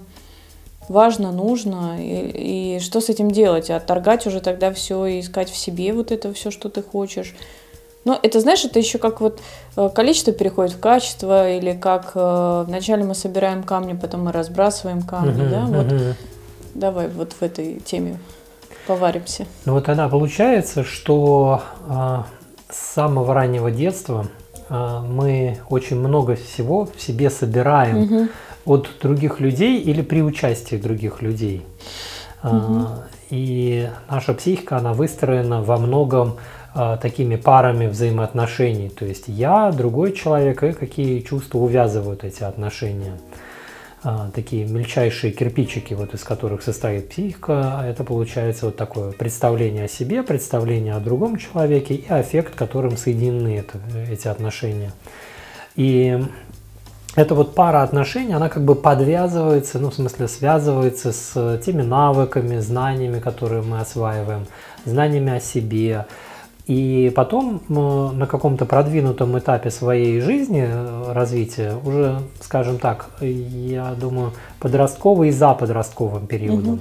[0.90, 5.58] важно, нужно, и, и что с этим делать, отторгать уже тогда все и искать в
[5.58, 7.36] себе вот это все, что ты хочешь.
[8.06, 9.40] Но это, знаешь, это еще как вот
[9.78, 15.04] э, количество переходит в качество, или как э, вначале мы собираем камни, потом мы разбрасываем
[15.04, 16.16] камни, Мгм, да, вот мгм.
[16.76, 18.20] давай вот в этой теме
[18.88, 19.46] поваримся.
[19.66, 22.26] Ну вот тогда получается, что а,
[22.70, 24.28] с самого раннего детства
[24.70, 28.28] э, мы очень много всего в себе собираем угу.
[28.66, 31.66] От других людей или при участии других людей.
[32.44, 32.88] Угу.
[33.30, 36.38] И наша психика, она выстроена во многом
[37.02, 38.90] такими парами взаимоотношений.
[38.90, 43.14] То есть я, другой человек, и какие чувства увязывают эти отношения.
[44.06, 49.86] А, такие мельчайшие кирпичики, вот из которых состоит психика, а это получается вот такое представление
[49.86, 53.80] о себе, представление о другом человеке и аффект, которым соединены это,
[54.12, 54.92] эти отношения.
[55.78, 56.22] И
[57.16, 62.58] эта вот пара отношений, она как бы подвязывается, ну, в смысле, связывается с теми навыками,
[62.58, 64.46] знаниями, которые мы осваиваем,
[64.86, 66.06] знаниями о себе,
[66.66, 74.32] и потом на каком-то продвинутом этапе своей жизни, э, развития, уже, скажем так, я думаю,
[74.60, 76.80] подростковый и за подростковым периодом.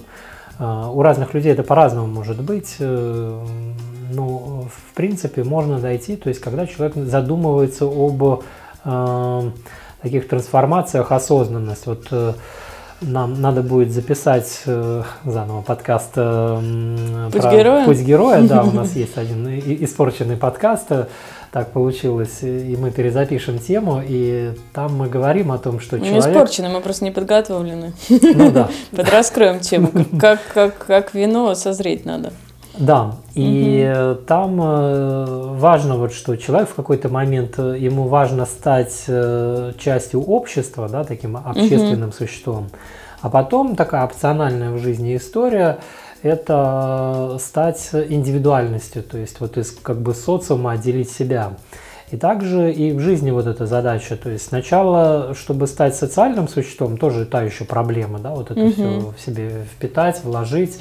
[0.58, 0.92] Угу.
[0.94, 2.76] У разных людей это по-разному может быть.
[2.78, 3.44] Э,
[4.12, 8.42] но, в принципе, можно дойти, то есть, когда человек задумывается об
[8.84, 9.50] э,
[10.02, 11.86] таких трансформациях, осознанность.
[11.86, 12.32] Вот э,
[13.00, 17.84] нам надо будет записать э, заново подкаст э, Путь про героя.
[17.84, 18.42] Путь героя.
[18.42, 20.88] Да, у нас есть один испорченный подкаст.
[21.52, 26.24] Так получилось, и мы перезапишем тему, и там мы говорим о том, что мы человек...
[26.24, 27.92] Не испорчены, мы просто не подготовлены.
[28.08, 28.70] Ну да.
[28.90, 32.32] Подраскроем тему, как, как, как вино созреть надо.
[32.78, 34.22] Да, и угу.
[34.22, 40.22] там э, важно вот, что человек в какой-то момент, э, ему важно стать э, частью
[40.22, 42.16] общества, да, таким общественным угу.
[42.16, 42.70] существом.
[43.20, 45.78] А потом такая опциональная в жизни история–
[46.22, 51.52] это стать индивидуальностью, то есть вот из как бы социума отделить себя.
[52.10, 56.98] И также и в жизни вот эта задача, то есть сначала, чтобы стать социальным существом,
[56.98, 58.72] тоже та еще проблема, да, вот это угу.
[58.72, 60.78] все в себе впитать, вложить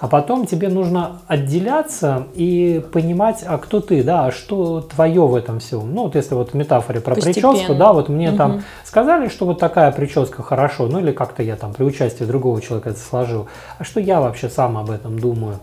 [0.00, 5.34] а потом тебе нужно отделяться и понимать, а кто ты, да, а что твое в
[5.34, 5.94] этом всем.
[5.94, 7.52] Ну, вот если вот в метафоре про Постепенно.
[7.52, 8.36] прическу, да, вот мне угу.
[8.36, 12.60] там сказали, что вот такая прическа хорошо, ну или как-то я там при участии другого
[12.60, 13.48] человека это сложил.
[13.78, 15.60] А что я вообще сам об этом думаю?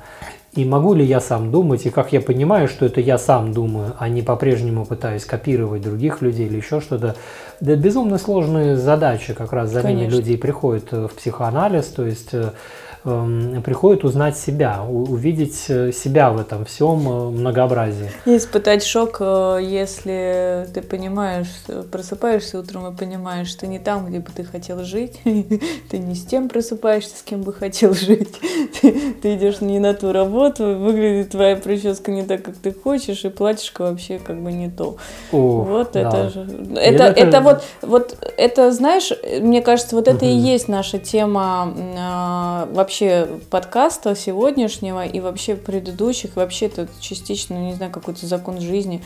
[0.54, 3.94] И могу ли я сам думать, и как я понимаю, что это я сам думаю,
[3.98, 7.16] а не по-прежнему пытаюсь копировать других людей или еще что-то.
[7.62, 10.02] Это безумно сложные задачи, как раз за Конечно.
[10.02, 12.52] ними люди приходят в психоанализ, то есть э,
[13.04, 18.12] приходит узнать себя, увидеть э, себя в этом всем э, многообразии.
[18.26, 21.48] И испытать шок, э, если ты понимаешь,
[21.92, 26.26] просыпаешься утром и понимаешь, что не там, где бы ты хотел жить, ты не с
[26.26, 28.36] тем просыпаешься, с кем бы хотел жить,
[28.82, 33.26] ты, ты идешь не на ту работу, выглядит твоя прическа не так, как ты хочешь,
[33.26, 34.98] и платьишко вообще как бы не то.
[35.32, 36.02] О, вот да.
[36.02, 36.42] это же,
[36.76, 39.12] это, это, это вот, вот это, знаешь,
[39.42, 40.26] мне кажется, вот это угу.
[40.26, 41.74] и есть наша тема
[42.72, 49.02] вообще вообще подкаста сегодняшнего и вообще предыдущих, вообще это частично, не знаю, какой-то закон жизни.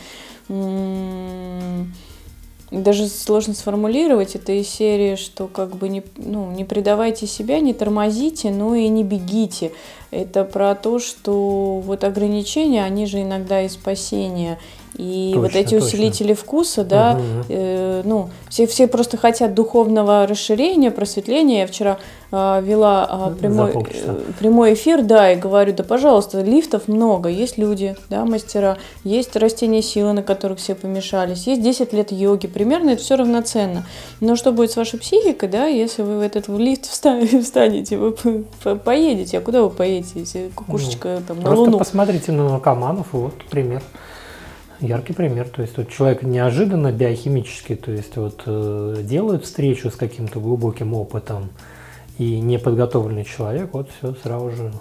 [2.72, 7.76] Даже сложно сформулировать это из серии, что как бы не, ну, не предавайте себя, не
[7.76, 9.72] тормозите, но и не бегите.
[10.10, 14.58] Это про то, что вот ограничения, они же иногда и спасение.
[14.98, 16.44] И точно, вот эти усилители точно.
[16.44, 17.46] вкуса, да, угу.
[17.50, 21.62] э, ну, все, все просто хотят духовного расширения, просветления.
[21.62, 21.98] Я вчера
[22.32, 27.58] э, вела э, прямой, э, прямой эфир, да, и говорю, да, пожалуйста, лифтов много, есть
[27.58, 32.92] люди, да, мастера, есть растения силы, на которых все помешались, есть 10 лет йоги, примерно
[32.92, 33.86] это все равноценно.
[34.22, 36.86] Но что будет с вашей психикой, да, если вы в этот лифт
[37.44, 38.14] встанете, вы
[38.78, 41.78] поедете, а куда вы поедете, если кукушечка ну, там на Просто Луну?
[41.80, 43.82] посмотрите на наркоманов, вот пример
[44.86, 45.48] яркий пример.
[45.50, 50.94] То есть вот человек неожиданно биохимически, то есть вот э, делает встречу с каким-то глубоким
[50.94, 51.50] опытом,
[52.18, 54.72] и неподготовленный человек, вот все сразу же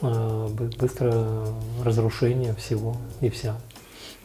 [0.00, 1.46] э, быстро
[1.84, 3.56] разрушение всего и вся.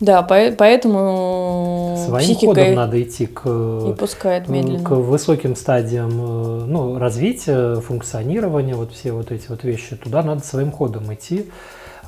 [0.01, 4.83] Да, поэтому своим ходом надо идти к, и пускает медленно.
[4.83, 9.95] к высоким стадиям э, ну, развития, функционирования, вот все вот эти вот вещи.
[9.95, 11.49] Туда надо своим ходом идти.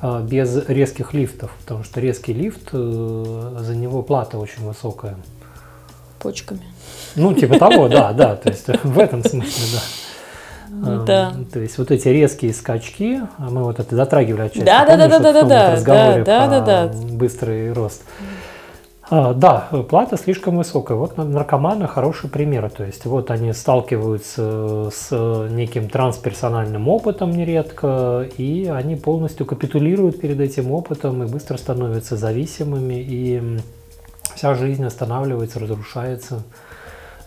[0.01, 5.15] А, без резких лифтов, потому что резкий лифт, э, за него плата очень высокая.
[6.19, 6.61] Почками.
[7.15, 9.81] Ну, типа того, да, да, то есть в этом смысле, да.
[10.69, 11.33] Ну да.
[11.51, 14.65] То есть вот эти резкие скачки, а мы вот это затрагивали отчасти.
[14.65, 18.03] Да, да, да, да, да, да, да, да, да, да, быстрый рост.
[19.09, 20.97] А, да, плата слишком высокая.
[20.97, 22.69] Вот наркоманы хороший пример.
[22.69, 30.41] То есть вот они сталкиваются с неким трансперсональным опытом нередко, и они полностью капитулируют перед
[30.41, 33.59] этим опытом и быстро становятся зависимыми, и
[34.35, 36.43] вся жизнь останавливается, разрушается.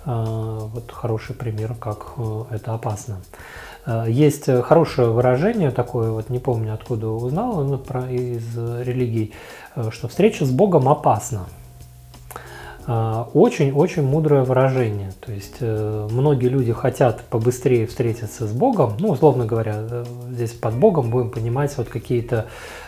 [0.04, 3.20] А, вот хороший пример, как э, это опасно.
[3.84, 7.74] А, есть хорошее выражение такое, вот не помню откуда узнал,
[8.10, 9.34] из религий,
[9.76, 11.46] э, что встреча с Богом опасна.
[13.34, 15.12] Очень-очень мудрое выражение.
[15.20, 20.52] То есть э, многие люди хотят побыстрее встретиться с Богом, ну, условно говоря, э, здесь
[20.52, 22.46] под Богом будем понимать вот какие-то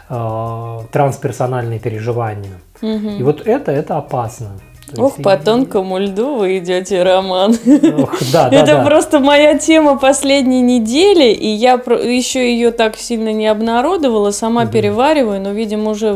[0.09, 2.61] э, трансперсональные переживания.
[2.80, 3.09] Угу.
[3.18, 4.50] И вот это, это опасно.
[4.97, 7.53] Ох, по тонкому льду вы идете, Роман.
[7.99, 8.85] Ох, да, да, Это да.
[8.85, 14.72] просто моя тема последней недели, и я еще ее так сильно не обнародовала, сама угу.
[14.72, 16.12] перевариваю, но, видимо, уже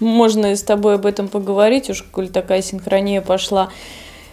[0.00, 3.68] можно с тобой об этом поговорить, уж коль такая синхрония пошла.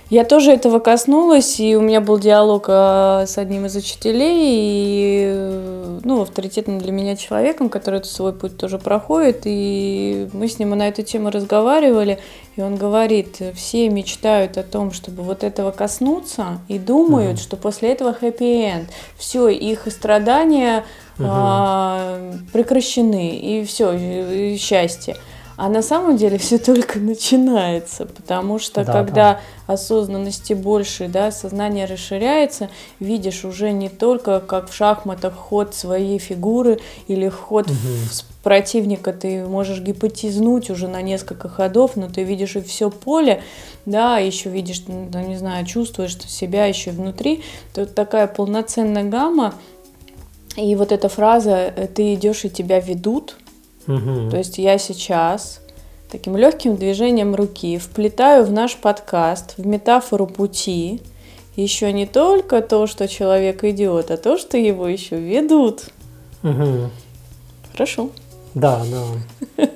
[0.10, 6.00] Я тоже этого коснулась, и у меня был диалог а, с одним из учителей, и,
[6.04, 10.72] ну, авторитетным для меня человеком, который этот свой путь тоже проходит, и мы с ним
[10.72, 12.18] на эту тему разговаривали,
[12.56, 17.44] и он говорит, все мечтают о том, чтобы вот этого коснуться, и думают, mm-hmm.
[17.44, 20.86] что после этого хэппи-энд, все, их страдания
[21.20, 21.28] mm-hmm.
[21.30, 22.20] а,
[22.52, 25.18] прекращены, и все, и счастье.
[25.62, 29.74] А на самом деле все только начинается, потому что да, когда да.
[29.74, 32.70] осознанности больше, да, сознание расширяется,
[33.02, 36.80] видишь уже не только как в шахматах ход своей фигуры
[37.10, 37.76] или ход угу.
[37.76, 43.44] в противника, ты можешь гипотезнуть уже на несколько ходов, но ты видишь и все поле,
[43.86, 47.44] да, еще видишь, ну, не знаю, чувствуешь себя еще внутри,
[47.74, 49.56] то такая полноценная гамма,
[50.56, 53.36] и вот эта фраза «ты идешь и тебя ведут»,
[53.88, 54.30] Угу.
[54.30, 55.62] То есть я сейчас
[56.12, 61.02] таким легким движением руки вплетаю в наш подкаст, в метафору пути,
[61.56, 65.86] еще не только то, что человек идет, а то, что его еще ведут.
[66.44, 66.90] Угу.
[67.74, 68.10] Хорошо.
[68.54, 68.82] Да,
[69.58, 69.68] да.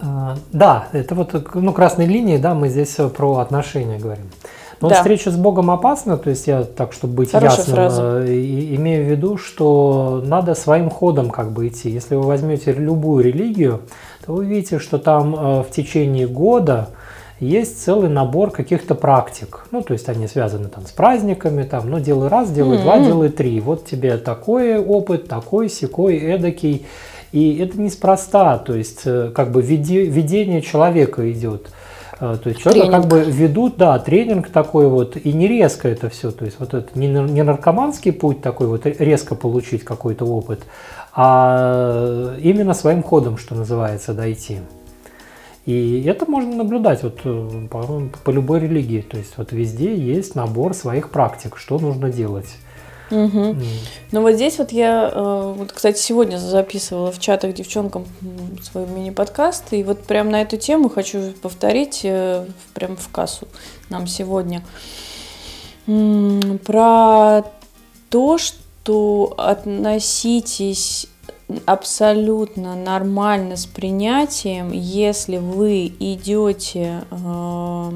[0.00, 4.30] А, да, это вот ну, красной линии, да, мы здесь про отношения говорим.
[4.82, 4.96] Но да.
[4.96, 8.24] встреча с Богом опасна, то есть я так, чтобы быть Хорошая ясным, фраза.
[8.26, 11.88] Э, имею в виду, что надо своим ходом как бы идти.
[11.88, 13.82] Если вы возьмете любую религию,
[14.26, 16.88] то вы видите, что там э, в течение года
[17.38, 19.66] есть целый набор каких-то практик.
[19.70, 22.82] Ну, то есть они связаны там с праздниками, там, ну, делай раз, делай mm-hmm.
[22.82, 23.60] два, делай три.
[23.60, 26.86] Вот тебе такой опыт, такой, секой, эдакий.
[27.32, 31.68] И это неспроста, то есть э, как бы ведение человека идет.
[32.24, 36.08] А, то есть человека как бы ведут, да, тренинг такой вот, и не резко это
[36.08, 40.60] все, то есть вот это не, не наркоманский путь такой вот, резко получить какой-то опыт,
[41.12, 44.60] а именно своим ходом, что называется, дойти.
[45.66, 50.36] И это можно наблюдать вот э, по, по любой религии, то есть вот везде есть
[50.36, 52.54] набор своих практик, что нужно делать.
[53.12, 53.38] Угу.
[53.38, 53.66] Mm.
[54.12, 58.06] Ну вот здесь вот я, э, вот, кстати, сегодня записывала в чатах девчонкам
[58.62, 63.46] свой мини-подкаст, и вот прям на эту тему хочу повторить э, прям в кассу
[63.90, 64.64] нам сегодня.
[66.64, 67.44] Про
[68.08, 71.06] то, что относитесь
[71.66, 77.90] абсолютно нормально с принятием, если вы идете э,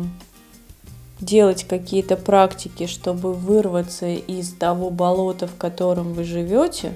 [1.20, 6.92] делать какие-то практики, чтобы вырваться из того болота, в котором вы живете.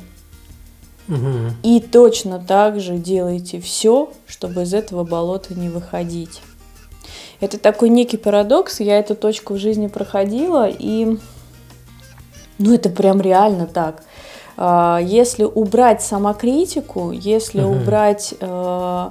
[1.09, 1.55] Угу.
[1.63, 6.43] И точно так же делайте все, чтобы из этого болота не выходить.
[7.41, 8.81] Это такой некий парадокс.
[8.81, 11.17] Я эту точку в жизни проходила, и
[12.59, 14.05] ну это прям реально так.
[14.57, 17.77] А, если убрать самокритику, если угу.
[17.77, 19.11] убрать э,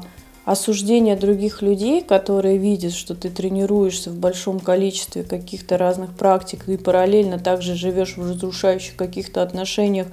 [0.50, 6.76] осуждение других людей, которые видят, что ты тренируешься в большом количестве каких-то разных практик и
[6.76, 10.08] параллельно также живешь в разрушающих каких-то отношениях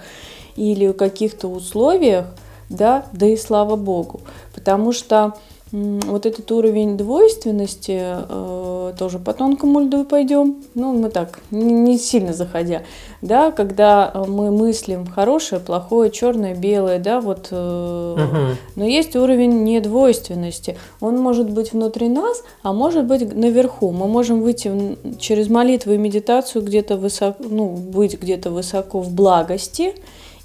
[0.55, 2.26] или каких-то условиях,
[2.68, 4.20] да, да и слава богу.
[4.55, 5.39] Потому что
[5.72, 11.98] вот этот уровень двойственности, э, тоже по тонкому льду пойдем, ну, мы так, не, не
[11.98, 12.82] сильно заходя,
[13.20, 18.56] да, когда э, мы мыслим хорошее, плохое, черное, белое, да, вот, э, угу.
[18.76, 24.42] но есть уровень недвойственности, он может быть внутри нас, а может быть наверху, мы можем
[24.42, 29.94] выйти через молитву и медитацию где-то высоко, ну, быть где-то высоко в благости,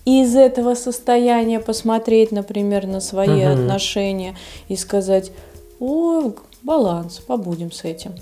[0.05, 3.53] и из этого состояния посмотреть, например, на свои угу.
[3.53, 4.35] отношения
[4.67, 5.31] и сказать,
[5.79, 6.31] о,
[6.63, 8.13] баланс, побудем с этим.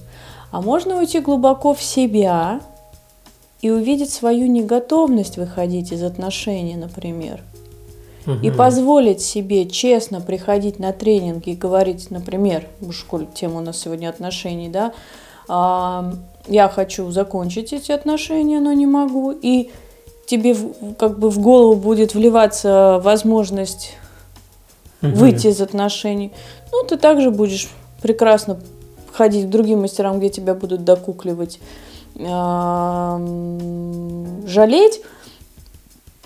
[0.52, 2.62] А можно уйти глубоко в себя
[3.62, 7.44] и увидеть свою неготовность выходить из отношений, например.
[8.26, 8.40] Угу.
[8.44, 13.80] И позволить себе честно приходить на тренинги и говорить, например, в школе тема у нас
[13.80, 14.94] сегодня отношений, да,
[16.48, 19.32] я хочу закончить эти отношения, но не могу.
[19.32, 19.72] И
[20.30, 20.56] тебе
[21.00, 23.98] как бы в голову будет вливаться возможность
[25.02, 25.12] угу.
[25.12, 26.32] выйти из отношений,
[26.72, 27.68] ну, ты также будешь
[28.04, 28.60] прекрасно
[29.12, 31.60] ходить к другим мастерам, где тебя будут докукливать,
[32.16, 32.62] жалеть,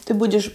[0.03, 0.53] ты будешь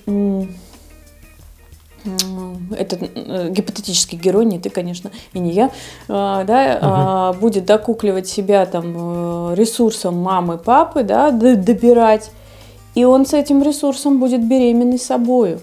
[2.76, 5.70] этот э, гипотетический герой, не ты, конечно, и не я,
[6.09, 7.40] а, да, угу.
[7.40, 12.30] будет докукливать себя там ресурсом мамы, папы, да, добирать,
[12.99, 15.61] и он с этим ресурсом будет беременный собою.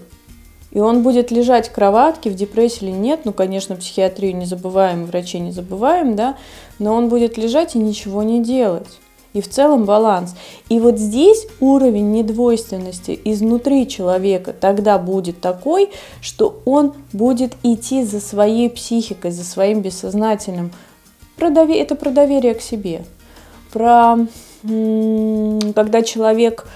[0.70, 5.04] И он будет лежать в кроватке, в депрессии или нет, ну, конечно, психиатрию не забываем,
[5.04, 6.38] врачей не забываем, да,
[6.78, 8.88] но он будет лежать и ничего не делать.
[9.34, 10.34] И в целом баланс.
[10.70, 15.90] И вот здесь уровень недвойственности изнутри человека тогда будет такой,
[16.22, 20.72] что он будет идти за своей психикой, за своим бессознательным.
[21.36, 21.76] Про довер...
[21.76, 23.04] Это про доверие к себе.
[23.74, 24.26] Про
[24.62, 26.66] когда человек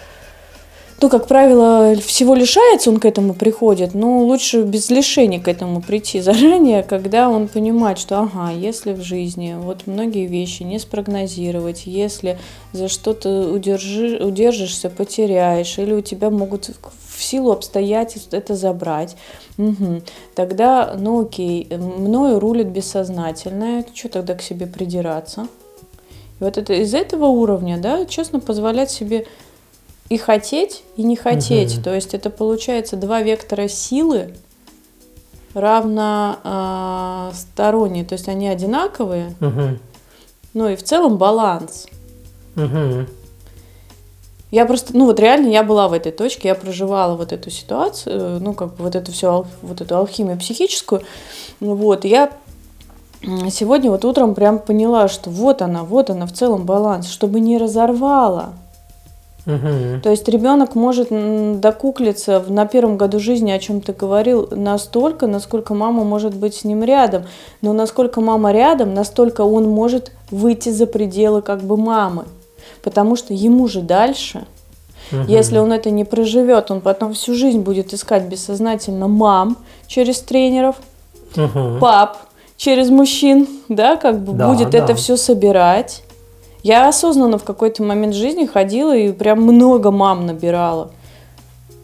[1.01, 5.81] то, как правило, всего лишается, он к этому приходит, но лучше без лишений к этому
[5.81, 11.87] прийти заранее, когда он понимает, что ага, если в жизни вот многие вещи не спрогнозировать,
[11.87, 12.39] если
[12.75, 16.71] за что-то удержи, удержишься, потеряешь, или у тебя могут
[17.17, 19.17] в силу обстоятельств это забрать,
[19.57, 20.03] угу.
[20.35, 25.49] тогда, ну окей, мною рулит бессознательное, что тогда к себе придираться?
[26.41, 29.27] И вот это из этого уровня, да, честно позволять себе
[30.11, 31.77] и хотеть, и не хотеть.
[31.77, 31.85] Угу.
[31.85, 34.35] То есть это получается два вектора силы
[35.55, 39.79] равносторонние, а, то есть они одинаковые, угу.
[40.53, 41.87] ну и в целом баланс.
[42.57, 43.07] Угу.
[44.51, 48.41] Я просто, ну вот реально я была в этой точке, я проживала вот эту ситуацию,
[48.41, 51.03] ну как бы вот эту всю, вот эту алхимию психическую,
[51.61, 52.33] вот, и я
[53.51, 57.59] сегодня вот утром прям поняла, что вот она, вот она в целом баланс, чтобы не
[57.59, 58.55] разорвала,
[59.47, 60.01] Угу.
[60.03, 61.09] То есть ребенок может
[61.61, 66.65] докуклиться на первом году жизни, о чем ты говорил, настолько, насколько мама может быть с
[66.65, 67.25] ним рядом.
[67.63, 72.25] Но насколько мама рядом, настолько он может выйти за пределы как бы мамы.
[72.83, 74.47] Потому что ему же дальше,
[75.11, 75.23] угу.
[75.27, 80.77] если он это не проживет, он потом всю жизнь будет искать бессознательно мам через тренеров,
[81.37, 81.79] угу.
[81.81, 82.19] пап
[82.57, 84.79] через мужчин, да, как бы да, будет да.
[84.79, 86.03] это все собирать
[86.63, 90.91] я осознанно в какой-то момент жизни ходила и прям много мам набирала.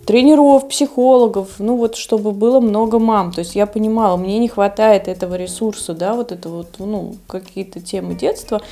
[0.07, 3.33] Тренеров, психологов, ну вот чтобы было много мам.
[3.33, 7.81] То есть я понимала, мне не хватает этого ресурса, да, вот это вот, ну, какие-то
[7.81, 8.63] темы детства,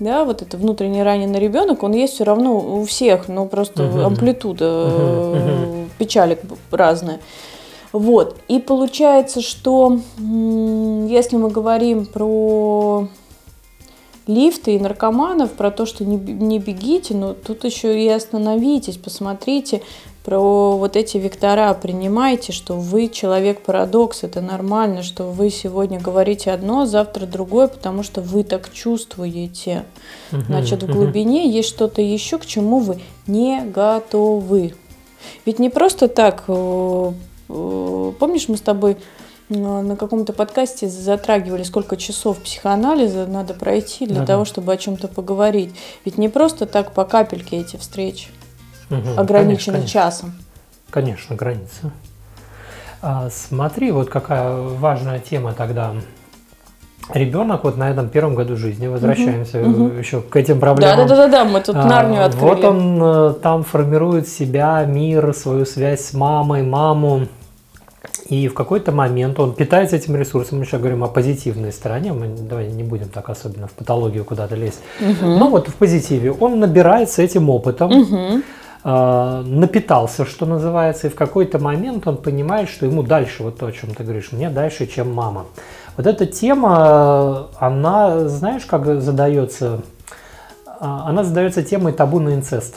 [0.00, 4.04] да, вот это внутренне раненый ребенок, он есть все равно у всех, но просто uh-huh.
[4.04, 5.34] амплитуда uh-huh.
[5.34, 5.88] Uh-huh.
[5.98, 6.40] печалек
[6.70, 7.20] разная.
[7.92, 8.36] Вот.
[8.48, 13.08] И получается, что если мы говорим про
[14.26, 19.82] лифты и наркоманов, про то, что не, не бегите, но тут еще и остановитесь, посмотрите
[20.24, 26.86] про вот эти вектора, принимайте, что вы человек-парадокс, это нормально, что вы сегодня говорите одно,
[26.86, 29.84] завтра другое, потому что вы так чувствуете.
[30.30, 34.74] Значит, в глубине есть что-то еще, к чему вы не готовы.
[35.44, 37.12] Ведь не просто так, э,
[37.48, 38.96] э, помнишь, мы с тобой
[39.52, 45.08] на каком-то подкасте затрагивали, сколько часов психоанализа надо пройти для да, того, чтобы о чем-то
[45.08, 45.74] поговорить.
[46.04, 48.28] Ведь не просто так по капельке эти встречи
[48.90, 50.32] угу, ограничены конечно, часом.
[50.90, 51.92] Конечно, граница.
[53.00, 55.92] А, смотри, вот какая важная тема тогда.
[57.12, 59.94] Ребенок вот на этом первом году жизни, возвращаемся угу, угу.
[59.94, 60.96] еще к этим проблемам.
[60.96, 62.44] Да, да, да, да, мы тут а, Нарнию открыли.
[62.44, 67.26] Вот он э, там формирует себя, мир, свою связь с мамой, маму,
[68.28, 72.28] и в какой-то момент он питается этим ресурсом, мы сейчас говорим о позитивной стороне, мы
[72.28, 74.80] давай не будем так особенно в патологию куда-то лезть.
[75.00, 75.26] Угу.
[75.26, 78.42] Но вот в позитиве он набирается этим опытом, угу.
[78.84, 83.66] э, напитался, что называется, и в какой-то момент он понимает, что ему дальше, вот то,
[83.66, 85.46] о чем ты говоришь, мне дальше, чем мама.
[85.96, 89.82] Вот эта тема, она, знаешь, как задается,
[90.80, 92.76] а, она задается темой табу на инцест.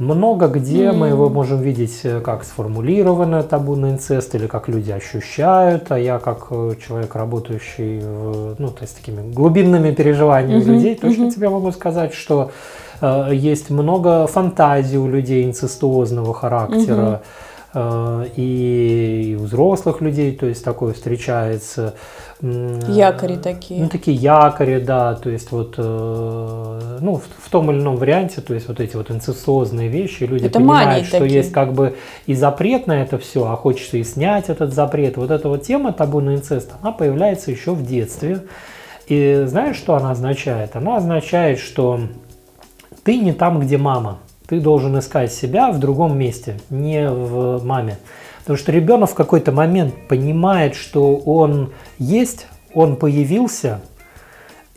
[0.00, 0.92] Много где mm.
[0.94, 5.98] мы его можем видеть, э, как сформулировано табу на инцест, или как люди ощущают, а
[5.98, 10.72] я как э, человек, работающий в, ну, то есть такими глубинными переживаниями mm-hmm.
[10.72, 11.34] людей, точно mm-hmm.
[11.34, 12.50] тебе могу сказать, что
[13.02, 17.20] э, есть много фантазий у людей инцестуозного характера.
[17.22, 21.94] Mm-hmm и у взрослых людей, то есть такое встречается.
[22.40, 23.82] Якори такие.
[23.82, 28.40] Ну, такие якори, да, то есть вот, э, ну, в, в том или ином варианте,
[28.40, 31.36] то есть вот эти вот инцестозные вещи, люди это понимают, что такие.
[31.36, 31.96] есть как бы
[32.26, 35.16] и запрет на это все, а хочется и снять этот запрет.
[35.16, 38.40] Вот эта вот тема табу на инцест, она появляется еще в детстве.
[39.06, 40.74] И знаешь, что она означает?
[40.76, 42.00] Она означает, что
[43.04, 44.18] ты не там, где мама
[44.50, 47.98] ты должен искать себя в другом месте, не в маме.
[48.40, 53.80] Потому что ребенок в какой-то момент понимает, что он есть, он появился,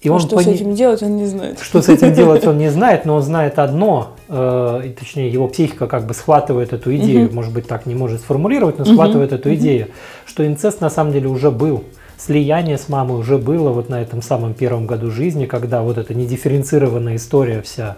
[0.02, 1.60] И а он что пони- с этим делать, он не знает.
[1.60, 5.88] Что с этим делать, он не знает, но он знает одно, э, точнее, его психика
[5.88, 7.36] как бы схватывает эту идею, Мгм.
[7.36, 9.58] может быть, так не может сформулировать, но схватывает эту Мгм.
[9.58, 9.88] идею,
[10.28, 11.84] что инцест на самом деле уже был.
[12.18, 16.14] Слияние с мамой уже было вот на этом самом первом году жизни, когда вот эта
[16.14, 17.96] недифференцированная история вся,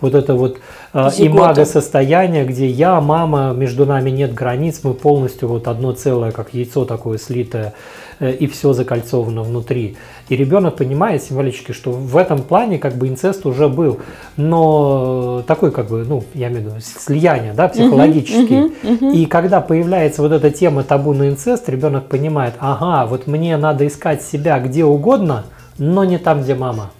[0.00, 0.58] вот это вот
[0.92, 1.26] э, Зигота.
[1.26, 6.52] имаго состояние, где я, мама, между нами нет границ, мы полностью вот одно целое, как
[6.52, 7.72] яйцо такое слитое,
[8.20, 9.96] э, и все закольцовано внутри.
[10.28, 14.00] И ребенок понимает символически, что в этом плане как бы инцест уже был,
[14.36, 18.60] но такой как бы, ну, я имею в виду, слияние, да, психологический.
[18.60, 19.10] Мгм, мгм.
[19.12, 23.86] И когда появляется вот эта тема табу на инцест, ребенок понимает, ага, вот мне надо
[23.86, 25.44] искать себя где угодно,
[25.78, 26.90] но не там, где мама.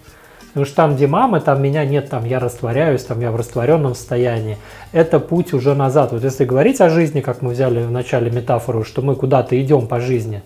[0.57, 3.95] Потому что там, где мама, там меня нет, там я растворяюсь, там я в растворенном
[3.95, 4.57] состоянии.
[4.91, 6.13] Это путь уже назад.
[6.13, 9.87] Вот если говорить о жизни, как мы взяли в начале метафору, что мы куда-то идем
[9.87, 10.43] по жизни,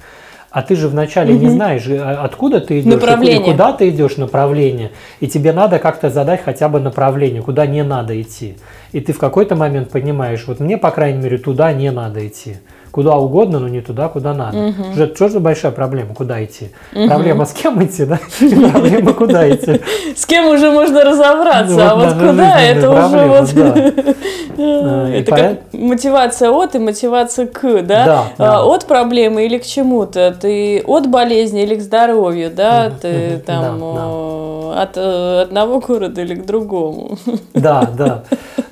[0.51, 1.55] а ты же вначале не Мгм.
[1.55, 4.91] знаешь, а- откуда ты идешь, и куда ты идешь направление,
[5.21, 8.57] и тебе надо как-то задать хотя бы направление, куда не надо идти.
[8.91, 12.57] И ты в какой-то момент понимаешь, вот мне, по крайней мере, туда не надо идти.
[12.91, 14.57] Куда угодно, но не туда, куда надо.
[14.59, 14.93] Мгм.
[14.93, 16.71] Уже что за большая проблема, куда идти?
[16.93, 17.09] Мгм.
[17.09, 18.19] Проблема с кем идти, да?
[18.73, 19.81] Проблема куда идти.
[20.17, 23.51] С кем уже можно разобраться, а вот куда это уже вот...
[24.59, 28.27] и Это как мотивация от и мотивация к, да?
[28.39, 28.65] А, да.
[28.65, 30.37] От проблемы или к чему-то?
[30.41, 32.91] Ты от болезни или к здоровью, да?
[32.91, 37.19] Ты там э, от э, одного города или к другому?
[37.55, 38.23] Да, да.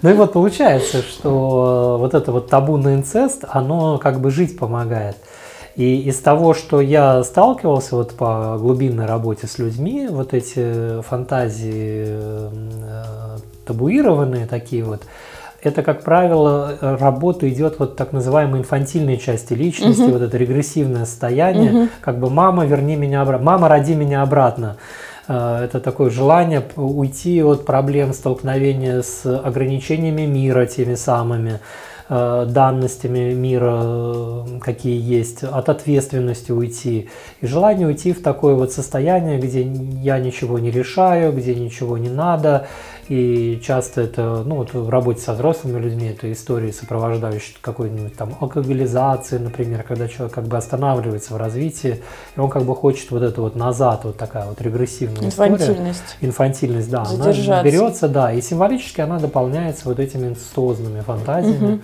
[0.02, 4.30] Ну и вот получается, что э, вот это вот табу на инцест, оно как бы
[4.30, 5.16] жить помогает.
[5.76, 12.04] И из того, что я сталкивался вот по глубинной работе с людьми, вот эти фантазии
[12.08, 15.02] э, табуированные такие вот,
[15.62, 20.12] это, как правило, работа идет вот так называемой инфантильной части личности, Мгм.
[20.12, 21.88] вот это регрессивное состояние, Мгм.
[22.00, 24.76] как бы мама, верни меня обратно, мама, роди меня обратно.
[25.28, 31.58] Э, Это такое желание уйти от проблем столкновения с ограничениями мира теми самыми,
[32.08, 37.08] данностями мира, э, какие есть, от ответственности уйти.
[37.40, 42.08] И желание уйти в такое вот состояние, где я ничего не решаю, где ничего не
[42.08, 42.66] надо.
[43.08, 48.36] И часто это, ну вот в работе со взрослыми людьми, это истории, сопровождающие какой-нибудь там
[48.38, 52.02] алкоголизации, например, когда человек как бы останавливается в развитии,
[52.36, 55.52] и он как бы хочет вот это вот назад, вот такая вот регрессивная история.
[55.52, 56.16] Инфантильность.
[56.20, 61.80] Инфантильность, да, она берется, да, и символически она дополняется вот этими инцестозными фантазиями.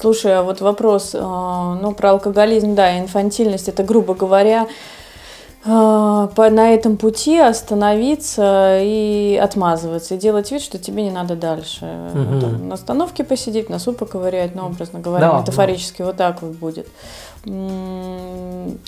[0.00, 4.68] Слушай, а вот вопрос, э, ну, про алкоголизм, да, инфантильность, это, грубо говоря,
[5.64, 11.84] на этом пути остановиться и отмазываться, и делать вид, что тебе не надо дальше.
[12.14, 12.40] Мгм.
[12.40, 16.86] Там на остановке посидеть, носу поковырять, ну, образно говоря, Да, метафорически вот так вот будет.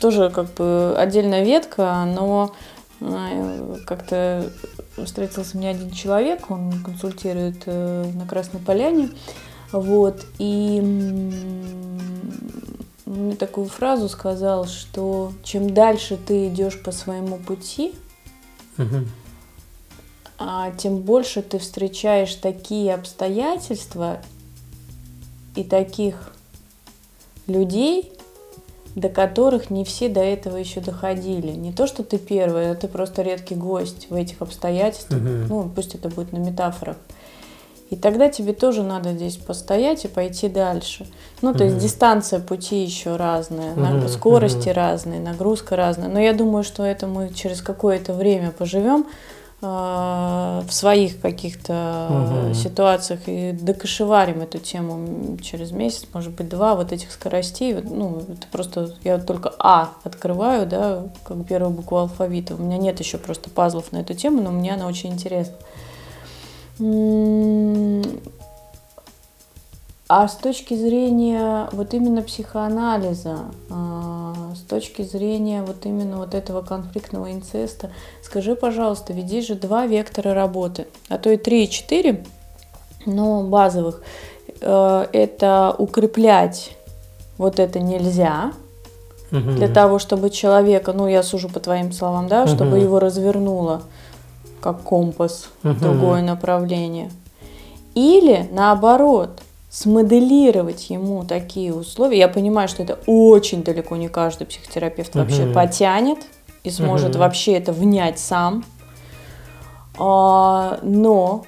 [0.01, 2.53] Тоже как бы отдельная ветка, но
[3.01, 4.45] э, как-то
[5.05, 9.11] встретился мне один человек, он консультирует э, на Красной Поляне,
[9.73, 10.81] вот, и
[13.11, 17.95] мне такую фразу сказал, что чем дальше ты идешь по своему пути,
[18.77, 19.09] Мгм.
[20.39, 24.21] а тем больше ты встречаешь такие обстоятельства
[25.57, 26.33] и таких
[27.47, 28.13] людей,
[28.95, 31.53] до которых не все до этого еще доходили.
[31.53, 35.21] Не то, что ты первый, а ты просто редкий гость в этих обстоятельствах.
[35.21, 35.47] Мгм.
[35.49, 36.97] Ну, пусть это будет на метафорах.
[37.91, 41.07] И тогда тебе тоже надо здесь постоять и пойти дальше.
[41.43, 41.83] Ну, то есть Мгм.
[41.85, 44.77] дистанция пути еще разная, на- Мгм, скорости мгм.
[44.77, 46.09] разные, нагрузка разная.
[46.09, 49.07] Но я думаю, что это мы через какое-то время поживем
[49.63, 52.55] а, в своих каких-то Мгм.
[52.55, 57.75] ситуациях и докошеварим эту тему через месяц, может быть, два вот этих скоростей.
[57.75, 62.55] Ну, это просто я вот только А открываю, да, как первую букву алфавита.
[62.55, 65.57] У меня нет еще просто пазлов на эту тему, но мне она очень интересна.
[70.13, 73.39] А с точки зрения вот именно психоанализа,
[73.71, 77.91] а, с точки зрения вот именно вот этого конфликтного инцеста,
[78.25, 82.25] скажи, пожалуйста, ведь здесь же два вектора работы, а то и три, и четыре,
[83.07, 84.03] но базовых.
[84.61, 86.77] Э, Это укреплять
[87.39, 88.53] вот это нельзя,
[89.31, 93.83] для того, чтобы человека, ну я сужу по твоим словам, да, чтобы его развернуло
[94.61, 95.81] как компас Мгм.
[95.81, 97.11] другое направление.
[97.95, 99.41] Или наоборот,
[99.71, 102.19] смоделировать ему такие условия.
[102.19, 105.55] Я понимаю, что это очень далеко не каждый психотерапевт вообще Мгм.
[105.55, 106.19] потянет
[106.65, 107.21] и сможет Мгм.
[107.21, 108.65] вообще это внять сам.
[109.99, 111.45] А, но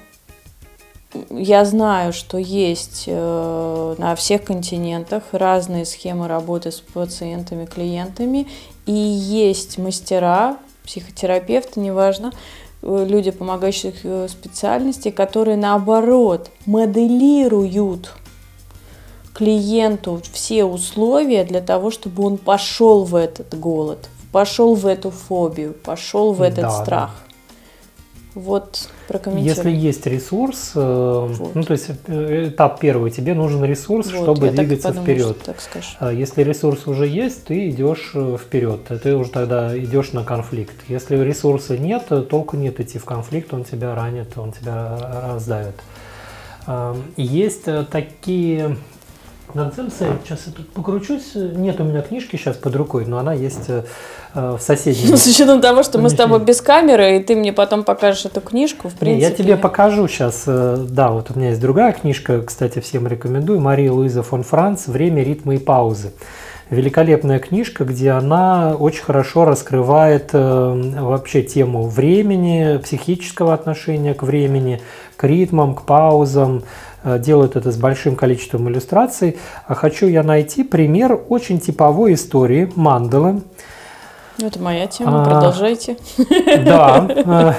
[1.29, 8.47] я знаю, что есть э, на всех континентах разные схемы работы с пациентами, клиентами,
[8.85, 12.31] и есть мастера психотерапевты, неважно,
[12.83, 18.13] люди помогающих э, специальностей, которые наоборот моделируют
[19.33, 25.73] клиенту все условия для того, чтобы он пошел в этот голод, пошел в эту фобию,
[25.73, 27.22] пошел в этот Да, страх.
[28.35, 29.47] Вот прокомментируй.
[29.47, 31.53] Если есть ресурс, э, Вот.
[31.55, 35.05] ну то есть э, этап первый, тебе нужен ресурс, Вот, чтобы я так двигаться подумала,
[35.07, 35.41] вперед.
[35.43, 35.97] так скажешь.
[35.99, 40.75] А Если ресурс уже есть, ты идешь э, вперед, ты уже тогда идешь на конфликт.
[40.87, 45.33] Если ресурса нет, то толку нет идти в конфликт, он тебя ранит, он тебя ра-
[45.33, 45.75] раздавит.
[46.65, 47.85] А, Есть э,
[49.53, 53.33] такие нонсенсы, сейчас я тут покручусь, нет у меня книжки сейчас под рукой, но она
[53.33, 53.83] есть э,
[54.33, 55.09] э, в соседней.
[55.09, 58.25] Ну, с учетом того, что мы с тобой без камеры, и ты мне потом покажешь
[58.25, 59.29] эту книжку, в Не, принципе.
[59.29, 60.43] я тебе покажу сейчас.
[60.45, 63.59] Да, вот у меня есть другая книжка, кстати, всем рекомендую.
[63.59, 66.11] Мария Луиза фон Франц «Время, ритмы и паузы».
[66.69, 74.81] Великолепная книжка, где она очень хорошо раскрывает э, вообще тему времени, психического отношения к времени,
[75.17, 76.63] к ритмам, к паузам.
[77.03, 79.37] Э, Делает это с большим количеством иллюстраций.
[79.67, 83.41] А хочу я найти пример очень типовой истории мандалы.
[84.41, 85.97] Это моя тема, А, продолжайте.
[86.65, 87.05] Да.
[87.07, 87.53] э,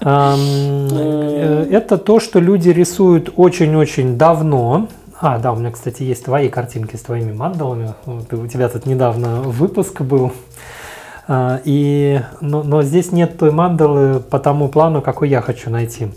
[0.00, 4.86] эм, Это то, что люди рисуют очень-очень давно.
[5.20, 7.94] А, да, у меня, кстати, есть твои картинки с твоими мандалами.
[8.06, 10.32] Вот, У тебя тут недавно выпуск был.
[11.26, 16.08] А, И, но, но здесь нет той мандалы по тому плану, какой я хочу найти.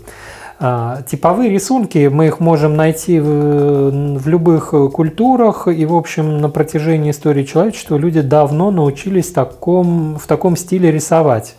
[0.60, 6.48] А, Типовые рисунки, мы их можем найти в, в любых культурах, и, в общем, на
[6.48, 11.56] протяжении истории человечества люди давно научились таком, в таком стиле рисовать.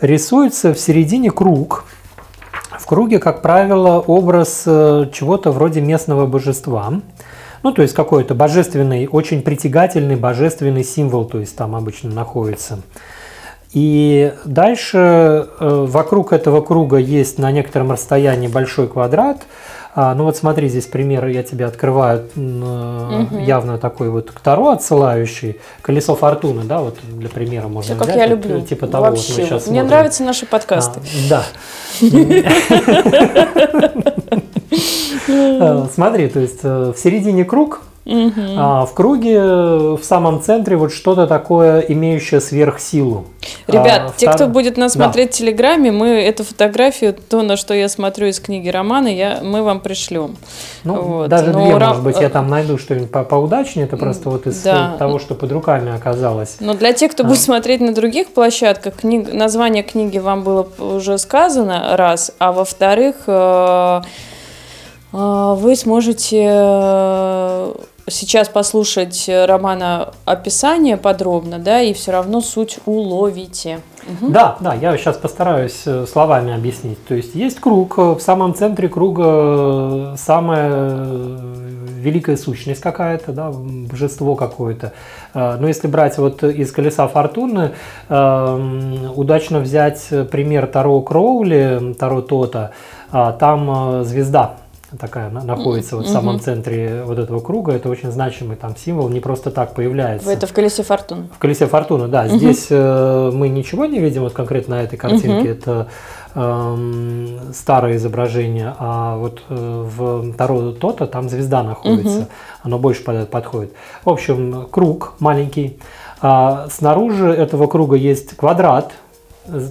[0.00, 1.86] Рисуется в середине круг.
[2.88, 6.90] Круге, как правило, образ э, чего-то вроде местного божества.
[7.62, 12.78] Ну, то есть какой-то божественный, очень притягательный божественный символ, то есть там обычно находится.
[13.74, 19.42] И дальше э, вокруг этого круга есть на некотором расстоянии большой квадрат.
[20.00, 23.36] А, ну вот смотри, здесь пример я тебе открываю Мгм.
[23.42, 25.58] явно такой вот к Таро отсылающий.
[25.82, 28.30] Колесо фортуны, да, вот для примера можно Все как взять.
[28.30, 28.60] я Вот, люблю.
[28.60, 29.32] Типа того, вот мы Вообще.
[29.32, 29.86] сейчас Мне смотрим.
[29.88, 31.00] нравятся наши подкасты.
[31.00, 31.42] А, да.
[35.30, 38.54] Э, Смотри, то есть э, в середине круг, Мгм.
[38.56, 43.26] а в круге э, в самом центре вот что-то такое, имеющее сверхсилу.
[43.66, 45.04] Ребят, А, те, втор- кто будет нас Да.
[45.04, 49.40] смотреть в Телеграме, мы эту фотографию, то, на что я смотрю из книги романа, я,
[49.42, 50.36] мы вам пришлем.
[50.84, 51.28] Ну, Вот.
[51.28, 54.46] даже Но две, ра- может быть, я там найду что-нибудь по- поудачнее, это просто вот
[54.46, 54.92] из Да.
[54.94, 56.56] э, того, что под руками оказалось.
[56.60, 57.26] Но для тех, кто А.
[57.26, 63.16] будет смотреть на других площадках, книг- название книги вам было уже сказано, раз, а во-вторых,
[63.26, 64.00] э,
[65.12, 67.72] э, вы сможете э,
[68.10, 73.80] сейчас послушать романа описание подробно, да, и все равно суть уловите.
[74.08, 74.32] Мгм.
[74.32, 77.04] Да, да, я сейчас постараюсь э, словами объяснить.
[77.06, 81.36] То есть есть круг, э, в самом центре круга э, самая э,
[82.00, 84.92] великая сущность какая-то, да, божество какое-то.
[85.34, 87.72] Э, Но если брать вот из колеса фортуны,
[88.08, 92.70] э, м, удачно взять пример Таро Кроули, Таро Тота,
[93.10, 94.54] а, там э, звезда
[94.98, 96.42] такая на- находится вот в самом Мгм.
[96.42, 97.72] центре вот этого круга.
[97.72, 100.30] Это очень значимый там символ, не просто так появляется.
[100.30, 101.28] Это в колесе фортуны.
[101.34, 102.24] В колесе фортуны, да.
[102.24, 102.38] Мгм.
[102.38, 105.28] Здесь э, мы ничего не видим, вот конкретно на этой картинке.
[105.40, 105.46] Мгм.
[105.50, 105.86] Это
[106.34, 109.54] эм, старое изображение, а вот э,
[109.96, 112.18] в Таро Тота там звезда находится.
[112.20, 112.26] Мгм.
[112.62, 113.72] Оно больше под- подходит.
[114.04, 115.78] В общем, круг маленький.
[116.20, 118.92] А снаружи этого круга есть квадрат.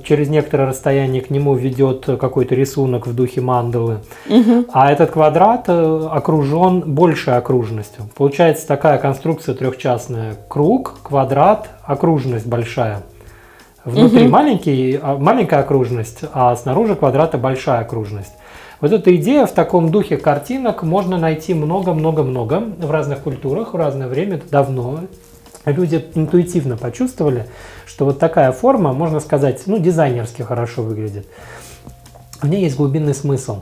[0.03, 3.99] Через некоторое расстояние к нему ведет какой-то рисунок в духе мандалы.
[4.27, 4.65] Мгм.
[4.73, 8.05] А этот квадрат э, окружен большей окружностью.
[8.15, 10.35] Получается такая конструкция трехчастная.
[10.47, 13.03] Круг, квадрат, окружность большая.
[13.85, 14.31] Внутри Мгм.
[14.31, 18.33] маленький, а, маленькая окружность, а снаружи квадрата большая окружность.
[18.81, 24.07] Вот эта идея в таком духе картинок можно найти много-много-много в разных культурах, в разное
[24.07, 24.99] время, это давно.
[25.65, 27.45] Люди интуитивно почувствовали,
[27.87, 31.25] что вот такая форма, можно сказать, ну, дизайнерски хорошо выглядит.
[32.41, 33.61] В ней есть глубинный смысл.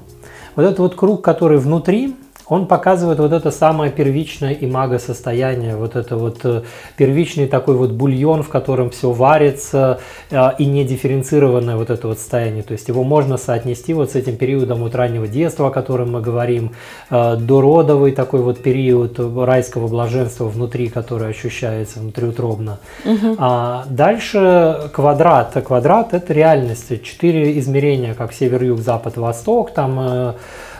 [0.56, 2.16] Вот этот вот круг, который внутри,
[2.48, 6.62] он показывает вот это самое первичное имаго состояние, вот это вот э,
[6.96, 12.20] первичный такой вот бульон, в котором все варится, э, и не дифференцированное вот это вот
[12.20, 12.64] состояние.
[12.64, 16.22] То есть его можно соотнести вот с этим периодом вот раннего детства, о котором мы
[16.22, 16.72] говорим,
[17.10, 22.78] э, дородовый такой вот период райского блаженства внутри, который ощущается внутриутробно.
[23.06, 23.36] Мгм.
[23.40, 25.54] А дальше квадрат.
[25.66, 27.04] Квадрат это реальность.
[27.04, 29.72] Четыре измерения, как север, юг, запад, восток.
[29.72, 30.36] Там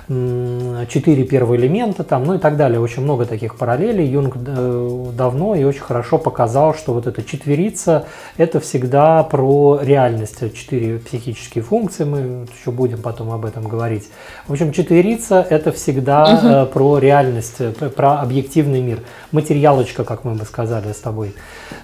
[0.08, 2.80] четыре первые элемента, там, ну и так далее.
[2.80, 4.06] Очень много таких параллелей.
[4.06, 8.06] Юнг э, давно и очень хорошо показал, что вот эта четверица–
[8.38, 10.40] это всегда про реальность.
[10.54, 14.10] Четыре психические функции, мы еще будем потом об этом говорить.
[14.48, 16.72] В общем, четверица– это всегда угу.
[16.72, 17.58] про реальность,
[17.96, 19.00] про объективный мир.
[19.32, 21.34] Материалочка, как мы бы сказали с тобой.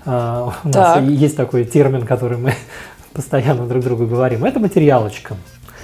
[0.05, 1.03] У нас так.
[1.03, 2.53] есть такой термин, который мы
[3.13, 4.45] постоянно друг другу говорим.
[4.45, 5.35] Это материалочка.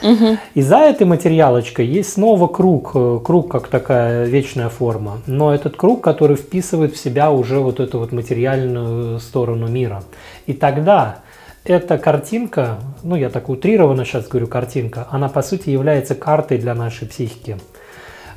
[0.01, 0.37] Угу.
[0.53, 5.75] И за этой материалочкой есть снова круг, э, круг как такая вечная форма, но этот
[5.75, 10.03] круг, который вписывает в себя уже вот эту вот материальную сторону мира.
[10.45, 11.19] И тогда
[11.63, 16.73] эта картинка, ну я так утрированно сейчас говорю картинка, она по сути является картой для
[16.73, 17.57] нашей психики.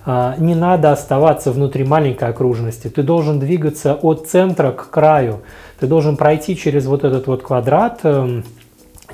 [0.05, 5.43] А, не надо оставаться внутри маленькой окружности, ты должен двигаться от центра к краю,
[5.79, 8.45] ты должен пройти через вот этот вот квадрат, эм,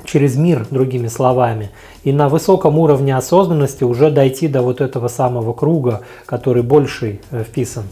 [0.05, 1.71] через мир, другими словами,
[2.07, 7.43] и на высоком уровне осознанности уже дойти до вот этого самого круга, который больший э,
[7.43, 7.83] вписан.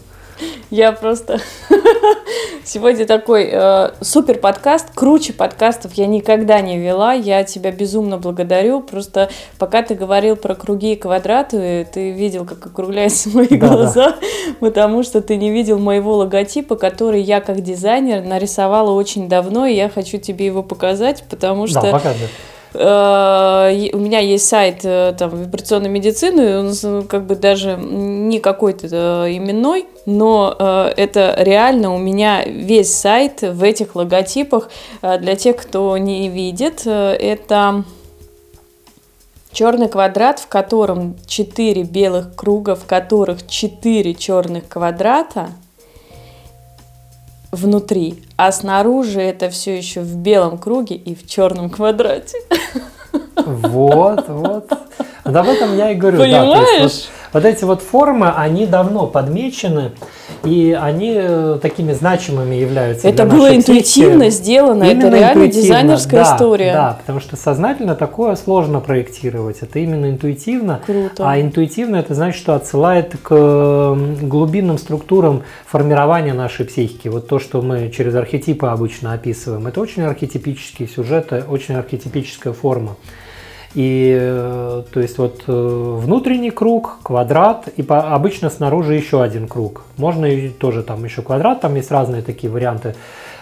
[0.70, 1.42] Я просто
[2.64, 7.12] сегодня такой э, супер подкаст, круче подкастов я никогда не вела.
[7.12, 8.80] Я тебя безумно благодарю.
[8.80, 14.12] Просто пока ты говорил про круги и квадраты, ты видел, как округляются мои да, глаза,
[14.12, 14.18] да.
[14.62, 19.76] потому что ты не видел моего логотипа, который я как дизайнер нарисовала очень давно, и
[19.76, 21.82] я хочу тебе его показать, потому что...
[21.82, 22.30] Да, показывай
[22.78, 28.88] у меня есть сайт э, там, вибрационной медицины, он ну, как бы даже не какой-то
[28.92, 30.56] э, именной, но
[30.96, 34.70] это реально у меня весь сайт в этих логотипах.
[35.02, 37.84] Для тех, кто не видит, это
[39.52, 45.50] черный квадрат, в котором 4 белых круга, в которых 4 черных квадрата–
[47.56, 52.38] внутри, а снаружи это все еще в белом круге и в черном квадрате.
[53.36, 54.70] Вот, вот.
[55.24, 56.20] Да в этом я и говорю.
[56.20, 56.72] Понимаешь?
[56.72, 59.92] Да, вот, вот эти вот формы, они давно подмечены,
[60.46, 63.10] и они э, такими значимыми являются.
[63.10, 64.42] Это было интуитивно психики.
[64.42, 66.74] сделано, именно это реально дизайнерская да, история.
[66.74, 69.58] Да, потому что сознательно такое сложно проектировать.
[69.60, 70.80] Это именно интуитивно.
[70.86, 71.30] Круто.
[71.30, 77.10] А интуитивно это значит, что отсылает к глубинным структурам формирования нашей психики.
[77.10, 82.96] Вот то, что мы через архетипы обычно описываем, это очень архетипический сюжет, очень архетипическая форма.
[83.76, 89.48] И э, то есть вот э, внутренний круг, квадрат, и по, обычно снаружи еще один
[89.48, 89.84] круг.
[89.98, 92.96] Можно и тоже там еще квадрат, там есть разные такие варианты.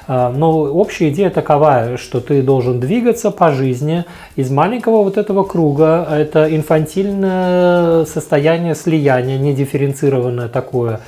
[0.08, 4.06] А, но общая идея такова, что ты должен двигаться по жизни
[4.36, 6.06] из маленького вот этого круга.
[6.10, 11.00] Это инфантильное состояние слияния, недифференцированное такое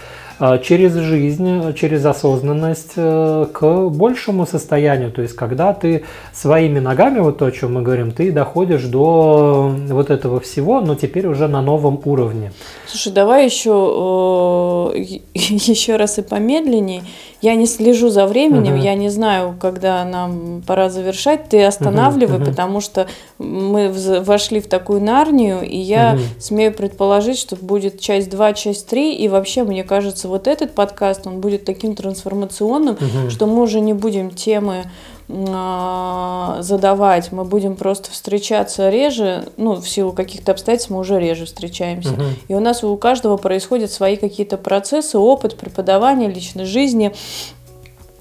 [0.63, 5.11] через жизнь, через осознанность э, к большему состоянию.
[5.11, 9.73] То есть, когда ты своими ногами, вот то, о чем мы говорим, ты доходишь до
[9.89, 12.51] вот этого всего, но теперь уже на новом уровне.
[12.87, 17.03] Слушай, давай еще, э, еще раз и помедленней.
[17.41, 18.81] Я не слежу за временем, угу.
[18.81, 21.49] я не знаю, когда нам пора завершать.
[21.49, 23.07] Ты останавливай, угу, потому что
[23.37, 26.21] мы вошли в такую нарнию, и я угу.
[26.39, 31.27] смею предположить, что будет часть 2, часть 3, и вообще, мне кажется, вот этот подкаст,
[31.27, 33.29] он будет таким трансформационным, угу.
[33.29, 34.85] что мы уже не будем темы
[35.27, 41.45] а, задавать, мы будем просто встречаться реже, ну, в силу каких-то обстоятельств мы уже реже
[41.45, 42.13] встречаемся.
[42.13, 42.23] Угу.
[42.49, 47.13] И у нас у каждого происходят свои какие-то процессы, опыт преподавания, личной жизни,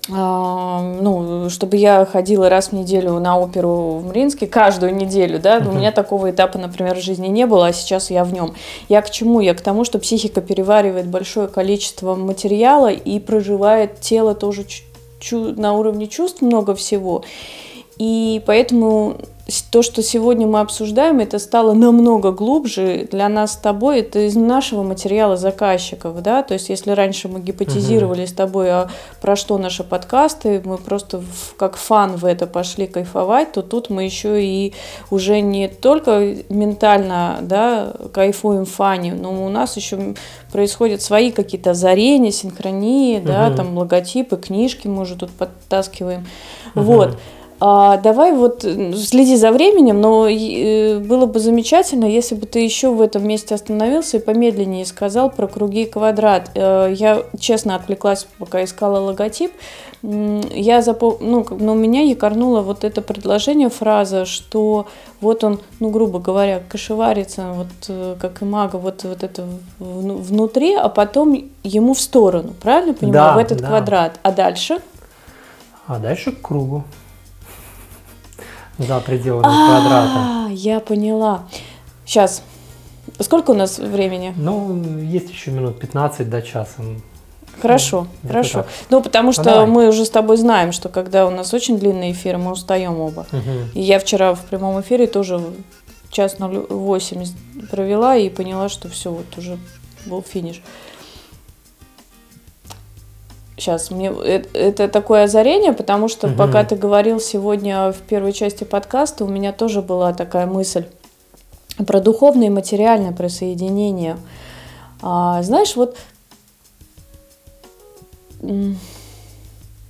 [0.08, 5.72] ну, чтобы я ходила раз в неделю на оперу в Мариинске, каждую неделю, да, у
[5.72, 8.54] меня такого этапа, например, в жизни не было, а сейчас я в нем.
[8.90, 9.40] Я к чему?
[9.40, 14.66] Я к тому, что психика переваривает большое количество материала и проживает тело тоже
[15.32, 17.24] на уровне чувств много всего.
[17.98, 19.16] И поэтому
[19.70, 24.00] то, что сегодня мы обсуждаем, это стало намного глубже для нас с тобой.
[24.00, 26.42] Это из нашего материала заказчиков, да.
[26.42, 28.28] То есть, если раньше мы гипотезировали угу.
[28.28, 28.88] с тобой, а
[29.20, 33.90] про что наши подкасты, мы просто в, как фан в это пошли кайфовать, то тут
[33.90, 34.72] мы еще и
[35.10, 40.14] уже не только ментально, да, кайфуем фане, но у нас еще
[40.52, 43.28] происходят свои какие-то озарения, синхронии, угу.
[43.28, 46.26] да, там логотипы, книжки мы уже тут подтаскиваем,
[46.74, 46.84] угу.
[46.84, 47.18] вот.
[47.60, 52.90] А, давай вот следи за временем, но э, было бы замечательно, если бы ты еще
[52.90, 56.50] в этом месте остановился и помедленнее сказал про круги и квадрат.
[56.54, 59.52] Э, я честно отвлеклась, пока искала логотип.
[60.02, 61.16] Я запом...
[61.20, 64.86] ну, но у меня якорнуло вот это предложение, фраза, что
[65.20, 69.44] вот он, ну, грубо говоря, кошеварится, вот э, как и мага, вот, вот это
[69.78, 73.68] внутри, а потом ему в сторону, правильно понимаю, да, в этот да.
[73.68, 74.20] квадрат.
[74.22, 74.80] А дальше?
[75.86, 76.84] А дальше к кругу
[78.78, 80.52] за пределами а, квадрата.
[80.54, 81.44] Я поняла.
[82.04, 82.42] Сейчас.
[83.20, 84.32] Сколько у нас времени?
[84.36, 86.82] Ну, есть еще минут 15 до часа.
[87.62, 88.58] Хорошо, Ну, хорошо.
[88.62, 88.68] так.
[88.90, 89.66] Ну, потому что давай.
[89.66, 93.26] мы уже с тобой знаем, что когда у нас очень длинные эфиры, мы устаем оба.
[93.30, 93.70] Мгм.
[93.74, 95.40] И я вчера в прямом эфире тоже
[96.10, 97.24] час 08
[97.70, 99.58] провела и поняла, что все, вот уже
[100.06, 100.62] был финиш.
[103.56, 106.36] Сейчас, мне э- это такое озарение, потому что Мгм.
[106.36, 110.84] пока ты говорил сегодня в первой части подкаста, у меня тоже была такая мысль
[111.86, 114.16] про духовное и материальное присоединение.
[115.02, 115.96] А, знаешь, вот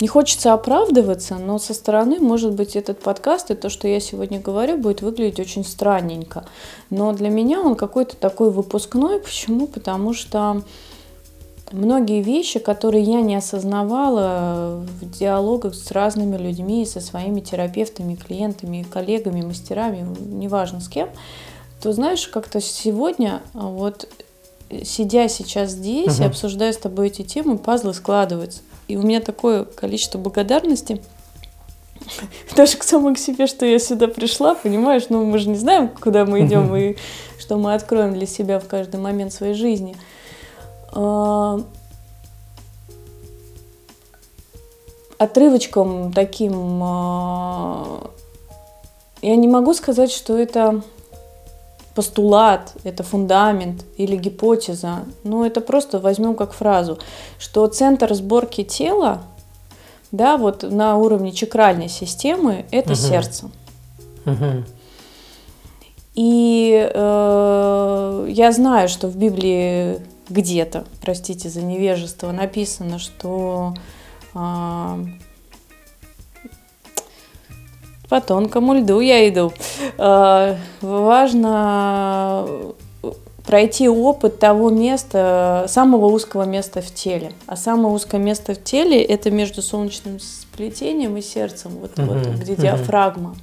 [0.01, 4.41] не хочется оправдываться, но со стороны, может быть, этот подкаст и то, что я сегодня
[4.41, 6.45] говорю, будет выглядеть очень странненько.
[6.91, 9.21] Но для меня он какой-то такой выпускной.
[9.21, 9.67] Почему?
[9.67, 10.62] Потому что
[11.73, 18.87] многие вещи, которые я не осознавала в диалогах с разными людьми, со своими терапевтами, клиентами,
[18.91, 21.09] коллегами, мастерами, неважно с кем,
[21.83, 24.09] то знаешь, как-то сегодня а, вот
[24.71, 26.31] э, сидя сейчас здесь и Мгм.
[26.31, 28.61] обсуждая с тобой эти темы, пазлы складываются.
[28.89, 31.01] И у меня такое количество благодарности
[32.57, 35.89] даже к самой к себе, что я сюда пришла, понимаешь, ну мы же не знаем,
[35.89, 36.97] куда мы идем и
[37.39, 39.97] что мы откроем для себя в каждый момент своей жизни.
[40.95, 41.61] А,
[45.17, 48.11] Отрывочком таким а,
[49.23, 50.83] я не могу сказать, что это
[51.95, 55.05] постулат, это фундамент или гипотеза.
[55.23, 56.99] Ну, это просто возьмем как фразу,
[57.39, 59.23] что центр сборки тела,
[60.13, 62.97] да, вот на уровне чакральной системы, это Мгм.
[62.97, 63.51] сердце.
[64.25, 64.65] Мгм.
[66.15, 73.75] И э, я знаю, что в Библии где-то, простите за невежество, написано, что
[74.35, 74.99] а,
[78.09, 79.53] по тонкому льду я иду.
[79.99, 82.47] А, важно
[83.47, 87.33] пройти опыт того места, самого узкого места в теле.
[87.47, 92.37] А самое узкое место в теле это между солнечным сплетением и сердцем, вот, вот Мгм,
[92.37, 92.62] где мгм.
[92.62, 93.37] диафрагма.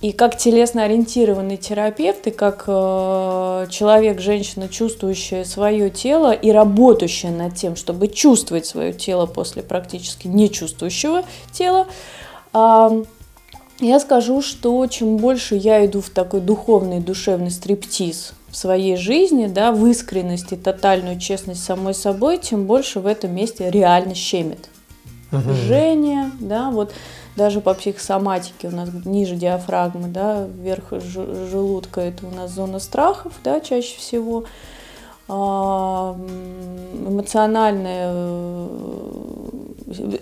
[0.00, 7.30] И как телесно ориентированный терапевт, и как э, человек, женщина, чувствующая свое тело и работающая
[7.30, 11.86] над тем, чтобы чувствовать свое тело после практически не чувствующего тела,
[12.54, 13.02] а,
[13.80, 19.46] я скажу, что чем больше я иду в такой духовный, душевный стриптиз в своей жизни,
[19.46, 24.70] да, в искренность и тотальную честность самой собой, тем больше в этом месте реально щемит
[25.30, 25.54] Мгм.
[25.54, 26.92] жжение, да, вот
[27.36, 33.34] даже по психосоматике у нас ниже диафрагмы, да, вверх желудка это у нас зона страхов,
[33.44, 34.44] да, чаще всего.
[35.28, 40.18] А, м, Эмоциональное, э,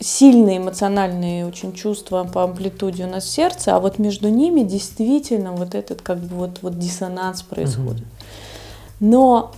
[0.00, 5.74] сильные эмоциональные очень чувства по амплитуде у нас сердце, а вот между ними действительно вот
[5.74, 8.04] этот как бы вот, вот диссонанс происходит.
[8.98, 9.52] Но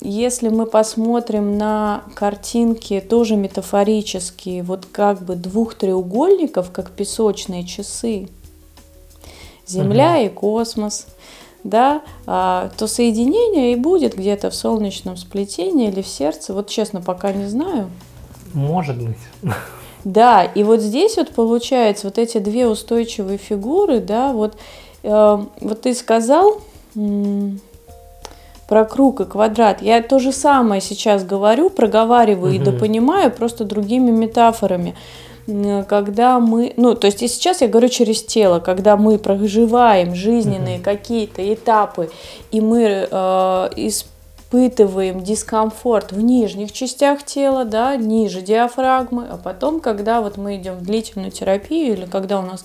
[0.00, 8.28] если мы посмотрим на картинки тоже метафорические, вот как бы двух треугольников, как песочные часы,
[9.66, 11.08] Земля и космос,
[11.64, 16.54] да, а, то соединение и будет где-то в солнечном сплетении или в сердце.
[16.54, 17.90] Вот честно, пока не знаю.
[18.54, 19.16] Может быть.
[20.04, 24.56] Да, и вот здесь вот получается вот эти две устойчивые фигуры, да, вот,
[25.02, 26.60] э, вот ты сказал
[28.68, 29.80] про круг и квадрат.
[29.82, 32.64] Я то же самое сейчас говорю, проговариваю и Мгм.
[32.64, 34.94] допонимаю просто другими метафорами.
[35.88, 40.78] Когда мы, ну, то есть и сейчас я говорю через тело, когда мы проживаем жизненные
[40.78, 40.84] Мгм.
[40.84, 42.10] какие-то этапы,
[42.50, 50.20] и мы э, испытываем дискомфорт в нижних частях тела, да, ниже диафрагмы, а потом, когда
[50.20, 52.64] вот мы идем в длительную терапию или когда у нас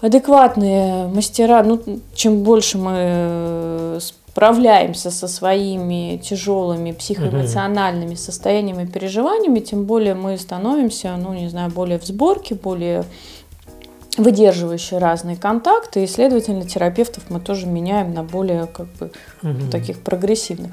[0.00, 1.80] адекватные мастера, ну,
[2.14, 11.16] чем больше мы э, справляемся со своими тяжелыми психоэмоциональными состояниями, переживаниями, тем более мы становимся,
[11.16, 13.04] ну, не знаю, более в сборке, более
[14.18, 19.10] выдерживающие разные контакты, и, следовательно, терапевтов мы тоже меняем на более как бы
[19.42, 19.70] Мгм.
[19.70, 20.72] таких прогрессивных.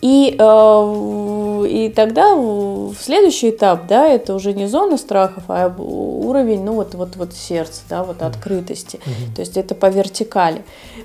[0.00, 6.64] И, э, и тогда в следующий этап, да, это уже не зона страхов, а уровень,
[6.64, 9.00] ну вот, вот, вот сердца, да, вот открытости.
[9.04, 9.34] Мгм.
[9.34, 10.62] То есть это по вертикали.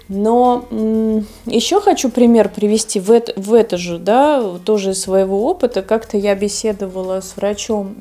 [0.07, 0.65] Но
[1.45, 5.81] еще хочу пример привести в это, в это же, да, тоже из своего опыта.
[5.81, 7.95] Как-то я беседовала с врачом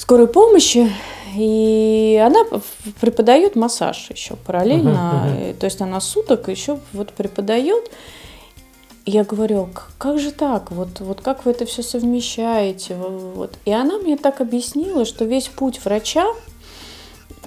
[0.00, 0.90] скорой помощи,
[1.36, 2.44] и она
[3.00, 5.24] преподает массаж еще параллельно.
[5.26, 5.36] Мгм.
[5.36, 7.90] Э, То есть она суток еще вот преподает.
[9.04, 10.70] Я говорю, «К- как же так?
[10.70, 12.94] Вот, вот как вы это все совмещаете?
[12.94, 13.58] В- Вот.
[13.66, 16.26] И она мне так объяснила, что весь путь врача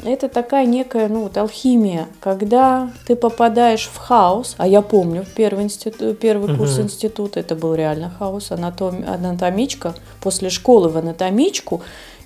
[0.03, 5.65] это такая некая, ну, вот алхимия, когда ты попадаешь в хаос, а я помню, первый,
[5.65, 6.59] институт, первый угу.
[6.59, 11.81] курс института, это был реально хаос, анатом, анатомичка, после школы в анатомичку,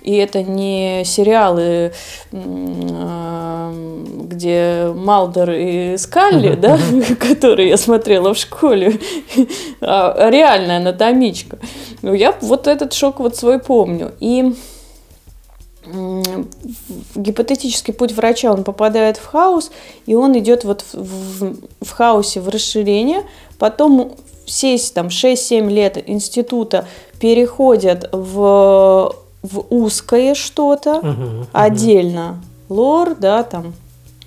[0.08, 1.92] и это не сериалы,
[2.32, 3.74] а,
[4.24, 6.78] где Малдер и Скалли, да,
[7.20, 8.98] которые я смотрела в школе,
[9.82, 11.58] а реальная анатомичка.
[12.00, 14.12] Ну, я вот этот шок вот свой помню.
[14.18, 14.54] И
[17.14, 19.70] гипотетический путь врача, он попадает в хаос,
[20.06, 21.02] и он идет вот в,
[21.40, 23.24] в, в хаосе в расширение,
[23.58, 26.88] потом все там 6-7 лет института
[27.20, 32.74] переходят в, в узкое что-то угу, отдельно, угу.
[32.74, 33.74] лор, да, там,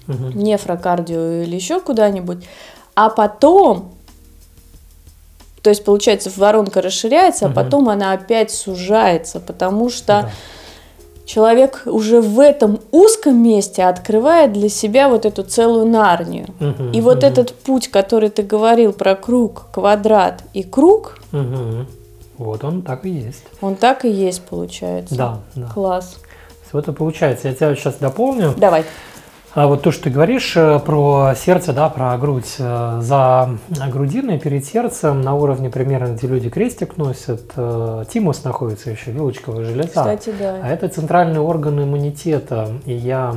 [0.07, 0.31] угу.
[0.33, 2.45] нефрокардио или еще куда-нибудь,
[2.95, 3.91] а потом
[5.61, 7.51] то есть, получается, воронка расширяется, угу.
[7.51, 10.31] а потом она опять сужается, потому что да
[11.31, 16.47] человек уже в этом узком месте открывает для себя вот эту целую нарнию.
[16.59, 17.25] Угу, и вот угу.
[17.25, 21.85] этот путь, который ты говорил про круг, квадрат и круг, угу.
[22.43, 23.43] Вот он так и есть.
[23.61, 25.15] Он так и есть, получается.
[25.15, 25.67] Да, да.
[25.67, 26.17] Класс.
[26.71, 27.49] Вот это получается.
[27.49, 28.53] Я тебя сейчас дополню.
[28.55, 28.85] Давай.
[29.53, 32.55] А вот то, что ты говоришь э, про сердце, да, про грудь.
[32.57, 38.91] Э, за грудиной перед сердцем на уровне примерно, где люди крестик носят, э, тимус находится
[38.91, 39.89] еще, вилочковая железа.
[39.89, 40.61] Кстати, да.
[40.63, 42.69] А это центральный орган иммунитета.
[42.85, 43.35] И я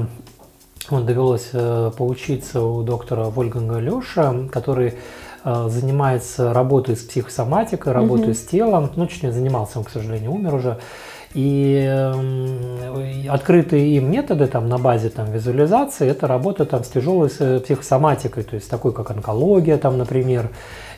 [0.89, 1.51] вот, довелось
[1.97, 4.95] поучиться у доктора Вольганга Леша, который
[5.45, 8.35] занимается работой с психосоматикой, работой угу.
[8.35, 8.91] с телом.
[8.97, 10.79] Ну, точнее, занимался он, к сожалению, умер уже.
[11.35, 17.29] И э, открытые им методы там, на базе там, визуализации– это работа там, с тяжелой
[17.29, 20.51] психосоматикой, то есть такой, как онкология, там, например.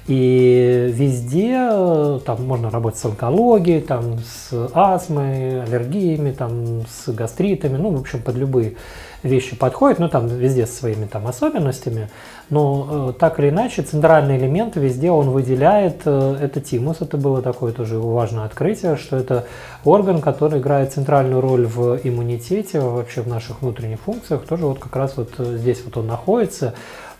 [0.08, 7.76] И везде э, там можно работать с онкологией, там, с астмой, аллергиями, там, с гастритами,
[7.76, 8.76] ну, в общем, под любые
[9.24, 12.08] вещи подходят, ну, там везде со своими там особенностями,
[12.50, 17.42] но э, так или иначе центральный элемент везде он выделяет, э, это тимус, это было
[17.42, 19.46] такое тоже важное открытие, что это
[19.84, 24.94] орган, который играет центральную роль в иммунитете, вообще в наших внутренних функциях, тоже вот как
[24.94, 26.74] раз вот здесь вот он находится,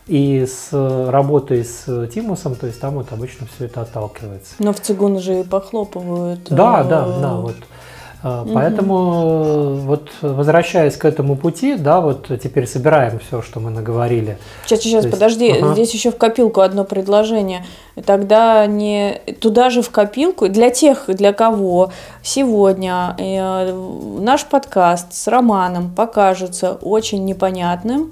[0.07, 4.55] и с работой с тимусом, то есть там вот обычно все это отталкивается.
[4.59, 6.47] Но в цигун же и похлопывают.
[6.49, 7.55] Да, да, э, да, вот.
[8.23, 8.53] Угу.
[8.53, 14.39] Поэтому вот возвращаясь к этому пути, да, вот теперь собираем все, что мы наговорили.
[14.65, 15.73] Сейчас, сейчас, есть, подожди, ага.
[15.73, 17.63] здесь еще в копилку одно предложение.
[18.05, 21.91] Тогда не туда же в копилку для тех, для кого
[22.23, 23.71] сегодня э,
[24.19, 28.11] наш подкаст с Романом покажется очень непонятным.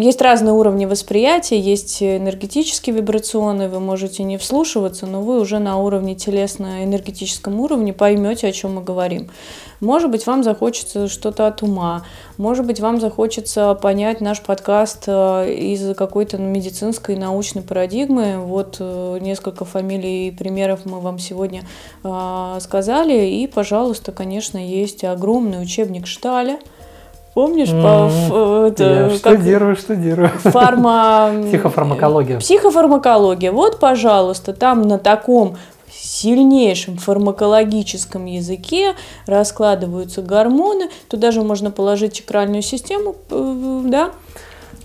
[0.00, 5.78] есть разные уровни восприятия, есть энергетические вибрационные, вы можете не вслушиваться, но вы уже на
[5.78, 9.30] уровне телесно-энергетическом уровне поймете, о чем мы говорим.
[9.80, 12.04] Может быть, вам захочется что-то от ума,
[12.38, 18.38] может быть, вам захочется понять наш подкаст э, из какой-то медицинской научной парадигмы.
[18.38, 21.64] Вот э, несколько фамилий и примеров мы вам сегодня
[22.04, 23.26] э, сказали.
[23.26, 26.58] И, пожалуйста, конечно, есть огромный учебник Шталя–
[27.36, 28.30] Помнишь, mm-hmm.
[28.30, 30.30] по, это, Я штудирую, штудирую.
[30.38, 31.32] Фарма...
[31.48, 32.38] Психофармакология.
[32.38, 33.52] Психофармакология.
[33.52, 35.58] Вот, пожалуйста, там на таком
[35.92, 38.94] сильнейшем фармакологическом языке
[39.26, 40.88] раскладываются гормоны.
[41.10, 44.12] Туда же можно положить чакральную систему, э, да,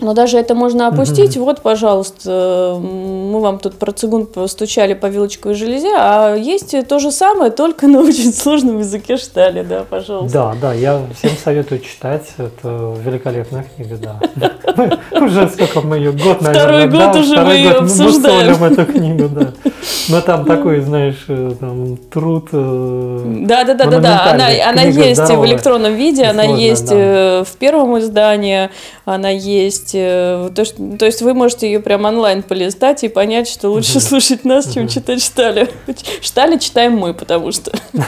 [0.02, 1.38] но даже это можно опустить.
[1.38, 1.45] Угу.
[1.45, 7.12] Вот, пожалуйста, мы вам тут про цигун постучали по вилочковой железе, а есть то же
[7.12, 10.38] самое, только на очень сложном языке штали, да, пожалуйста.
[10.38, 12.28] Да, да, я всем советую читать.
[12.38, 14.99] Это великолепная книга, да.
[15.12, 16.88] Уже сколько мы ее, год, наверное.
[16.88, 18.64] Второй год уже мы ее обсуждаем.
[18.64, 19.54] эту книгу, да.
[20.10, 22.50] Но там такой, знаешь, э, там труд.
[22.52, 24.32] Да, да, да, да, да.
[24.32, 28.70] Она, она есть в электронном виде, она есть э, в первом издании,
[29.06, 33.47] она есть э, то, что, то есть вы можете ее прям онлайн полистать и понять,
[33.47, 35.70] что лучше слушать нас, чем читать Штали.
[36.22, 37.72] Штали читаем мы, потому что...
[37.93, 38.04] Ну,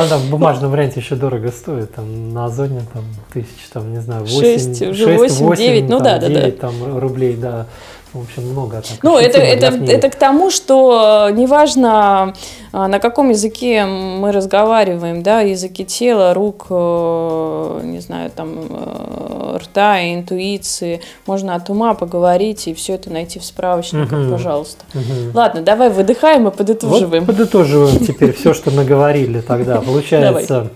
[0.00, 4.00] она там в бумажном варианте еще дорого стоит, там на Озоне там тысяч, там, не
[4.00, 6.50] знаю, 8, 6, уже 8, 9, ну да, да, да.
[6.50, 7.66] там рублей, да.
[8.14, 8.76] В общем, много.
[8.76, 12.32] Так, ну, это, это, это к тому, что неважно,
[12.72, 19.58] а, на каком языке мы разговариваем, да, языке тела, рук, э, не знаю, там, э,
[19.60, 24.30] рта, интуиции, можно от ума поговорить и все это найти в справочниках, угу.
[24.30, 24.84] пожалуйста.
[24.94, 25.34] Угу.
[25.34, 27.24] Ладно, давай выдыхаем и подытоживаем.
[27.24, 29.80] Вот подытоживаем теперь все, что мы говорили тогда.
[29.80, 30.70] Получается,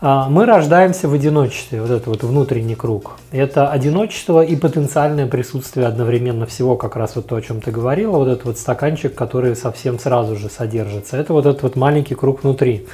[0.00, 3.16] мы рождаемся в одиночестве, вот это вот внутренний круг.
[3.32, 8.16] Это одиночество и потенциальное присутствие одновременно всего, как раз вот то, о чем ты говорила,
[8.16, 11.16] вот этот вот стаканчик, который совсем сразу же содержится.
[11.16, 12.86] Это вот этот вот маленький круг внутри.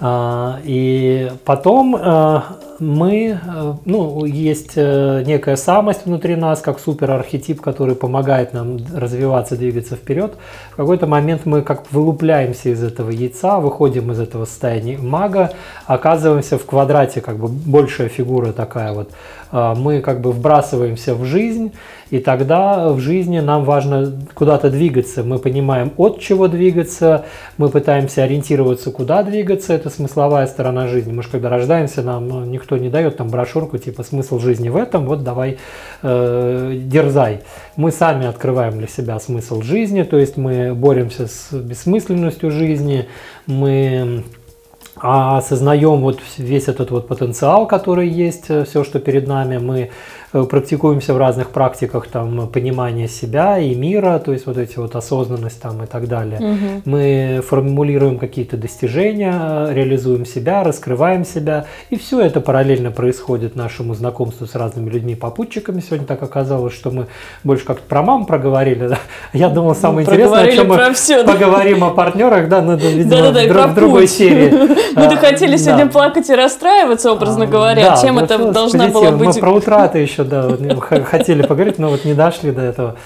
[0.00, 7.60] А, И потом а, мы, э, ну, есть э, некая самость внутри нас, как суперархетип,
[7.60, 10.34] который помогает нам развиваться, двигаться вперед.
[10.72, 15.52] В какой-то момент мы как вылупляемся из этого яйца, выходим из этого состояния мага,
[15.86, 19.10] оказываемся в квадрате, как бы большая фигура такая вот.
[19.52, 21.72] А, Мы как бы вбрасываемся в жизнь,
[22.10, 25.22] и тогда в жизни нам важно куда-то двигаться.
[25.22, 27.24] Мы понимаем, от чего двигаться,
[27.56, 29.72] мы пытаемся ориентироваться, куда двигаться.
[29.72, 31.12] Это смысловая сторона жизни.
[31.12, 34.76] Мы же когда рождаемся, нам ну, никто не дает там брошюрку типа смысл жизни в
[34.76, 35.58] этом, вот давай
[36.02, 37.42] э, дерзай.
[37.76, 43.06] Мы сами открываем для себя смысл жизни, то есть мы боремся с бессмысленностью жизни,
[43.46, 44.24] мы
[45.02, 49.88] осознаем вот весь этот вот потенциал, который есть, все, что перед нами, мы э,
[50.32, 55.60] практикуемся в разных практиках там понимания себя и мира, то есть вот эти вот осознанность
[55.60, 56.38] там и так далее.
[56.40, 56.82] Мгм.
[56.84, 64.46] Мы формулируем какие-то достижения, реализуем себя, раскрываем себя, и все это параллельно происходит нашему знакомству
[64.46, 65.80] с разными людьми, попутчиками.
[65.80, 67.06] Сегодня так оказалось, что мы
[67.44, 68.86] больше как-то про мам проговорили.
[68.88, 68.98] да.
[69.32, 71.32] Я думал, самое Ну, интересное, о чем мы всё, да.
[71.32, 74.50] поговорим о партнерах, да, ну, да, видимо, Да-да-да, в, друг- в другой серии.
[74.96, 75.90] Мы-то А, хотели сегодня да.
[75.90, 77.90] плакать и расстраиваться, образно А, говоря.
[77.90, 79.34] да, Чем это должна была быть?
[79.34, 82.96] Мы про утраты еще, да, ну, х- хотели поговорить, но вот не дошли до этого.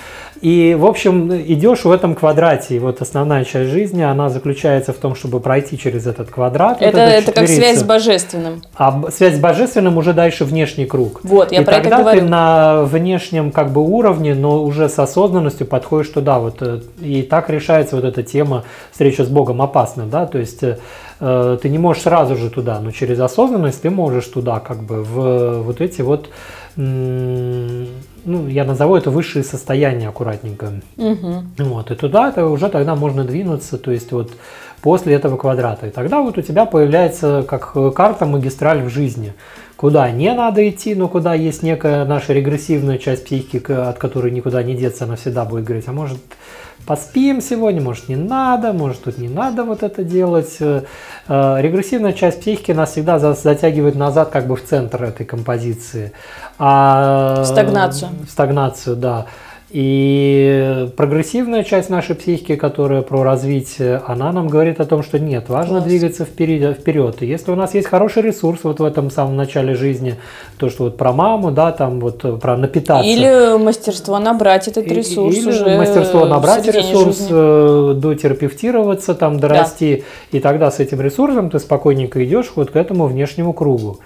[0.44, 4.96] И, в общем, идешь в этом квадрате, и вот основная часть жизни, она заключается в
[4.96, 6.80] том, чтобы пройти через этот квадрат.
[6.80, 8.60] вот Это, эту это как связь с божественным.
[8.76, 11.20] А связь с божественным уже дальше внешний круг.
[11.22, 12.20] Вот, я и про это тогда говорю.
[12.20, 16.38] ты на внешнем как бы уровне, но уже с осознанностью подходишь туда.
[16.38, 20.62] Вот, э, и так решается вот эта тема встреча с Богом опасна, да, то есть
[20.62, 20.76] э,
[21.20, 25.02] э, ты не можешь сразу же туда, но через осознанность ты можешь туда, как бы,
[25.04, 26.28] в вот эти вот,
[28.24, 30.72] ну, я назову это высшие состояния аккуратненько.
[30.96, 31.52] Мгм.
[31.58, 34.32] Вот, и туда это уже тогда можно двинуться, то есть вот
[34.82, 35.86] после этого квадрата.
[35.86, 39.32] И тогда вот у тебя появляется как э, карта магистраль в жизни.
[39.76, 44.62] Куда не надо идти, но куда есть некая наша регрессивная часть психики, от которой никуда
[44.62, 46.18] не деться, она всегда будет говорить, а может
[46.86, 50.56] поспим сегодня, может не надо, может тут не надо вот это делать.
[50.60, 50.82] Э,
[51.28, 56.12] э, Регрессивная часть психики нас всегда за- затягивает назад как бы в центр этой композиции.
[56.58, 58.10] А, В стагнацию.
[58.26, 59.26] в стагнацию, да.
[59.74, 65.48] И прогрессивная часть нашей психики, которая про развитие, она нам говорит о том, что нет,
[65.48, 65.84] важно Класс.
[65.88, 67.16] двигаться вперед, вперед.
[67.22, 70.14] И если у нас есть хороший ресурс вот в этом самом начале жизни,
[70.58, 73.04] то, что вот про маму, да, там вот э, про напитаться.
[73.04, 77.32] Или мастерство набрать этот ресурс или уже мастерство набрать ресурс, жизни.
[77.32, 83.06] э, дотерапевтироваться, там, дорасти, и тогда с этим ресурсом ты спокойненько идешь вот к этому
[83.06, 83.98] внешнему кругу.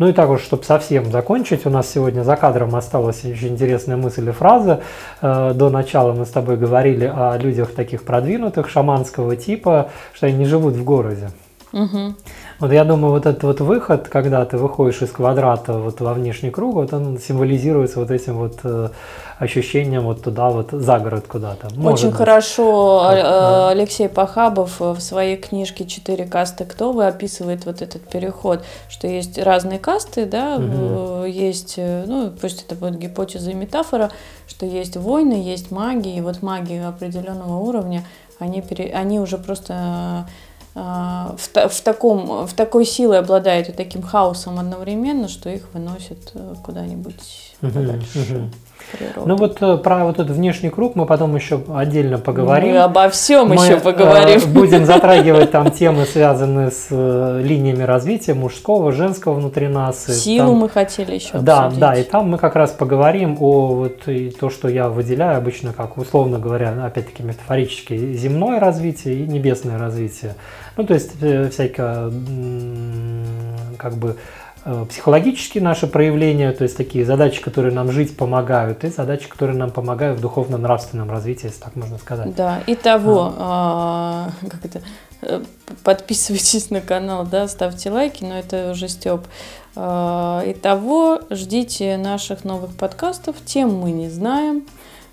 [0.00, 3.98] Ну и так уж, чтобы совсем закончить, у нас сегодня за кадром осталась очень интересная
[3.98, 4.80] мысль и фраза.
[5.20, 10.38] Э, До начала мы с тобой говорили о людях таких продвинутых, шаманского типа, что они
[10.38, 11.28] не живут в городе.
[11.72, 12.16] Мгм.
[12.60, 16.50] Вот я думаю, вот этот вот выход, когда ты выходишь из квадрата вот во внешний
[16.50, 18.90] круг, вот он символизируется вот этим вот э,
[19.38, 21.68] ощущением вот туда вот за город куда-то.
[21.82, 22.16] Очень быть.
[22.18, 23.68] хорошо Так, э, да.
[23.70, 29.38] Алексей Пахабов в своей книжке «Четыре касты кто вы» описывает вот этот переход, что есть
[29.38, 34.10] разные касты, да, в- есть, э, ну, пусть это будет гипотеза и метафора,
[34.46, 38.04] что есть войны, есть маги, и вот маги определенного уровня,
[38.38, 43.72] они, пере- они уже просто э, в, та- в, таком, в такой силой обладают и
[43.72, 48.50] таким хаосом одновременно, что их выносят э, куда-нибудь Мгм, подальше.
[48.82, 49.22] В природу.
[49.28, 52.72] Ну вот э, про вот этот внешний круг мы потом еще отдельно поговорим.
[52.74, 54.40] Мы обо всем Мы, еще э, поговорим.
[54.52, 60.04] будем затрагивать там темы, связанные с э, линиями развития мужского, женского внутри нас.
[60.06, 61.80] Силу там- мы хотели еще Да, обсудить.
[61.80, 65.72] да, и там мы как раз поговорим о вот и то, что я выделяю обычно,
[65.72, 70.34] как условно говоря, опять-таки метафорически, земное развитие и небесное развитие.
[70.76, 71.12] Ну, то есть
[71.52, 72.10] всякое
[73.78, 74.16] как бы
[74.88, 79.70] психологические наши проявления, то есть такие задачи, которые нам жить помогают, и задачи, которые нам
[79.70, 82.34] помогают в духовно-нравственном развитии, если так можно сказать.
[82.34, 84.82] Да, и того, а, как это,
[85.22, 85.42] э,
[85.82, 89.22] подписывайтесь на канал, да, ставьте лайки, но это уже Степ.
[89.76, 94.64] Итого, ждите наших новых подкастов, тем мы не знаем.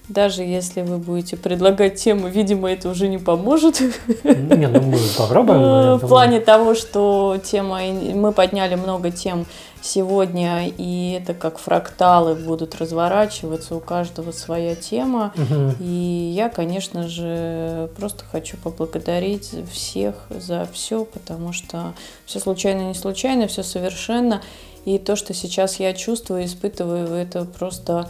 [0.09, 3.81] Даже если вы будете предлагать темы, видимо, это уже не поможет.
[4.23, 5.59] Не, ну мы попробуем.
[5.59, 9.45] Э, в плане того, что тема, мы подняли много тем
[9.81, 15.33] сегодня, и это как фракталы будут разворачиваться, у каждого своя тема.
[15.35, 15.75] Угу.
[15.81, 21.93] И я, конечно же, просто хочу поблагодарить всех за все, потому что
[22.25, 24.41] все случайно, не случайно, все совершенно.
[24.85, 28.07] И то, что сейчас я чувствую, испытываю, это просто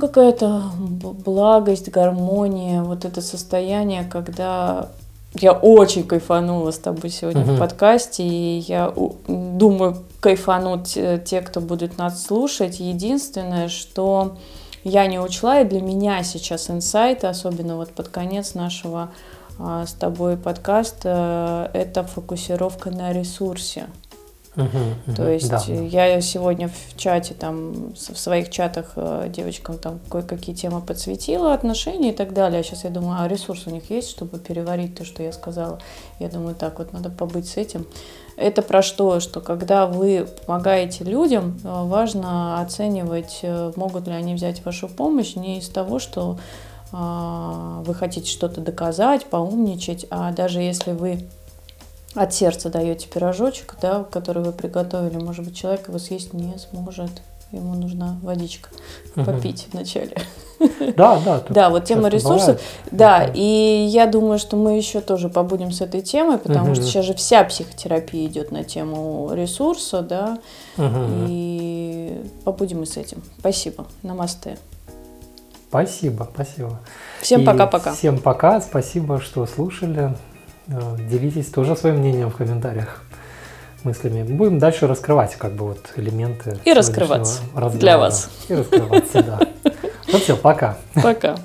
[0.00, 4.88] какая-то благость, гармония, вот это состояние, когда
[5.34, 7.56] я очень кайфанула с тобой сегодня uh-huh.
[7.56, 8.92] в подкасте, и я
[9.26, 12.78] думаю, кайфанут те, кто будет нас слушать.
[12.78, 14.36] Единственное, что
[14.84, 19.10] я не учла, и для меня сейчас инсайт, особенно вот под конец нашего
[19.58, 23.86] а, с тобой подкаста, это фокусировка на ресурсе.
[24.56, 25.60] Угу, То есть да.
[25.66, 32.10] я сегодня в чате, там, в своих чатах э, девочкам там кое-какие темы подсветила, отношения
[32.10, 32.60] и так далее.
[32.60, 35.80] А сейчас я думаю, а ресурс у них есть, чтобы переварить то, что я сказала.
[36.20, 37.86] Я думаю, так вот надо побыть с этим.
[38.36, 39.18] Это про что?
[39.18, 45.34] Что когда вы помогаете людям, э, важно оценивать, э, могут ли они взять вашу помощь
[45.34, 46.38] не из того, что
[46.92, 51.26] вы хотите что-то доказать, поумничать, а даже если вы
[52.14, 57.10] от сердца даете пирожочек, да, который вы приготовили, может быть, человек его съесть не сможет.
[57.52, 58.70] Ему нужна водичка
[59.14, 59.26] угу.
[59.26, 60.16] попить вначале.
[60.96, 61.42] Да, да.
[61.48, 62.60] Да, вот тема ресурсов.
[62.90, 66.74] Да, и я думаю, что мы еще тоже побудем с этой темой, потому угу.
[66.76, 70.38] что сейчас же вся психотерапия идет на тему ресурса, да,
[70.76, 71.26] угу.
[71.28, 73.22] и побудем и с этим.
[73.38, 73.86] Спасибо.
[74.02, 74.58] Намасте.
[75.68, 76.80] Спасибо, спасибо.
[77.20, 77.94] Всем пока-пока.
[77.94, 80.14] Всем пока, спасибо, что слушали.
[80.68, 83.02] Э, делитесь тоже своим мнением в комментариях,
[83.82, 84.22] мыслями.
[84.22, 86.58] Будем дальше раскрывать как бы вот элементы.
[86.64, 87.42] И раскрываться
[87.74, 88.30] для вас.
[88.48, 89.40] И раскрываться, да.
[90.12, 90.76] Ну все, пока.
[91.02, 91.36] Пока.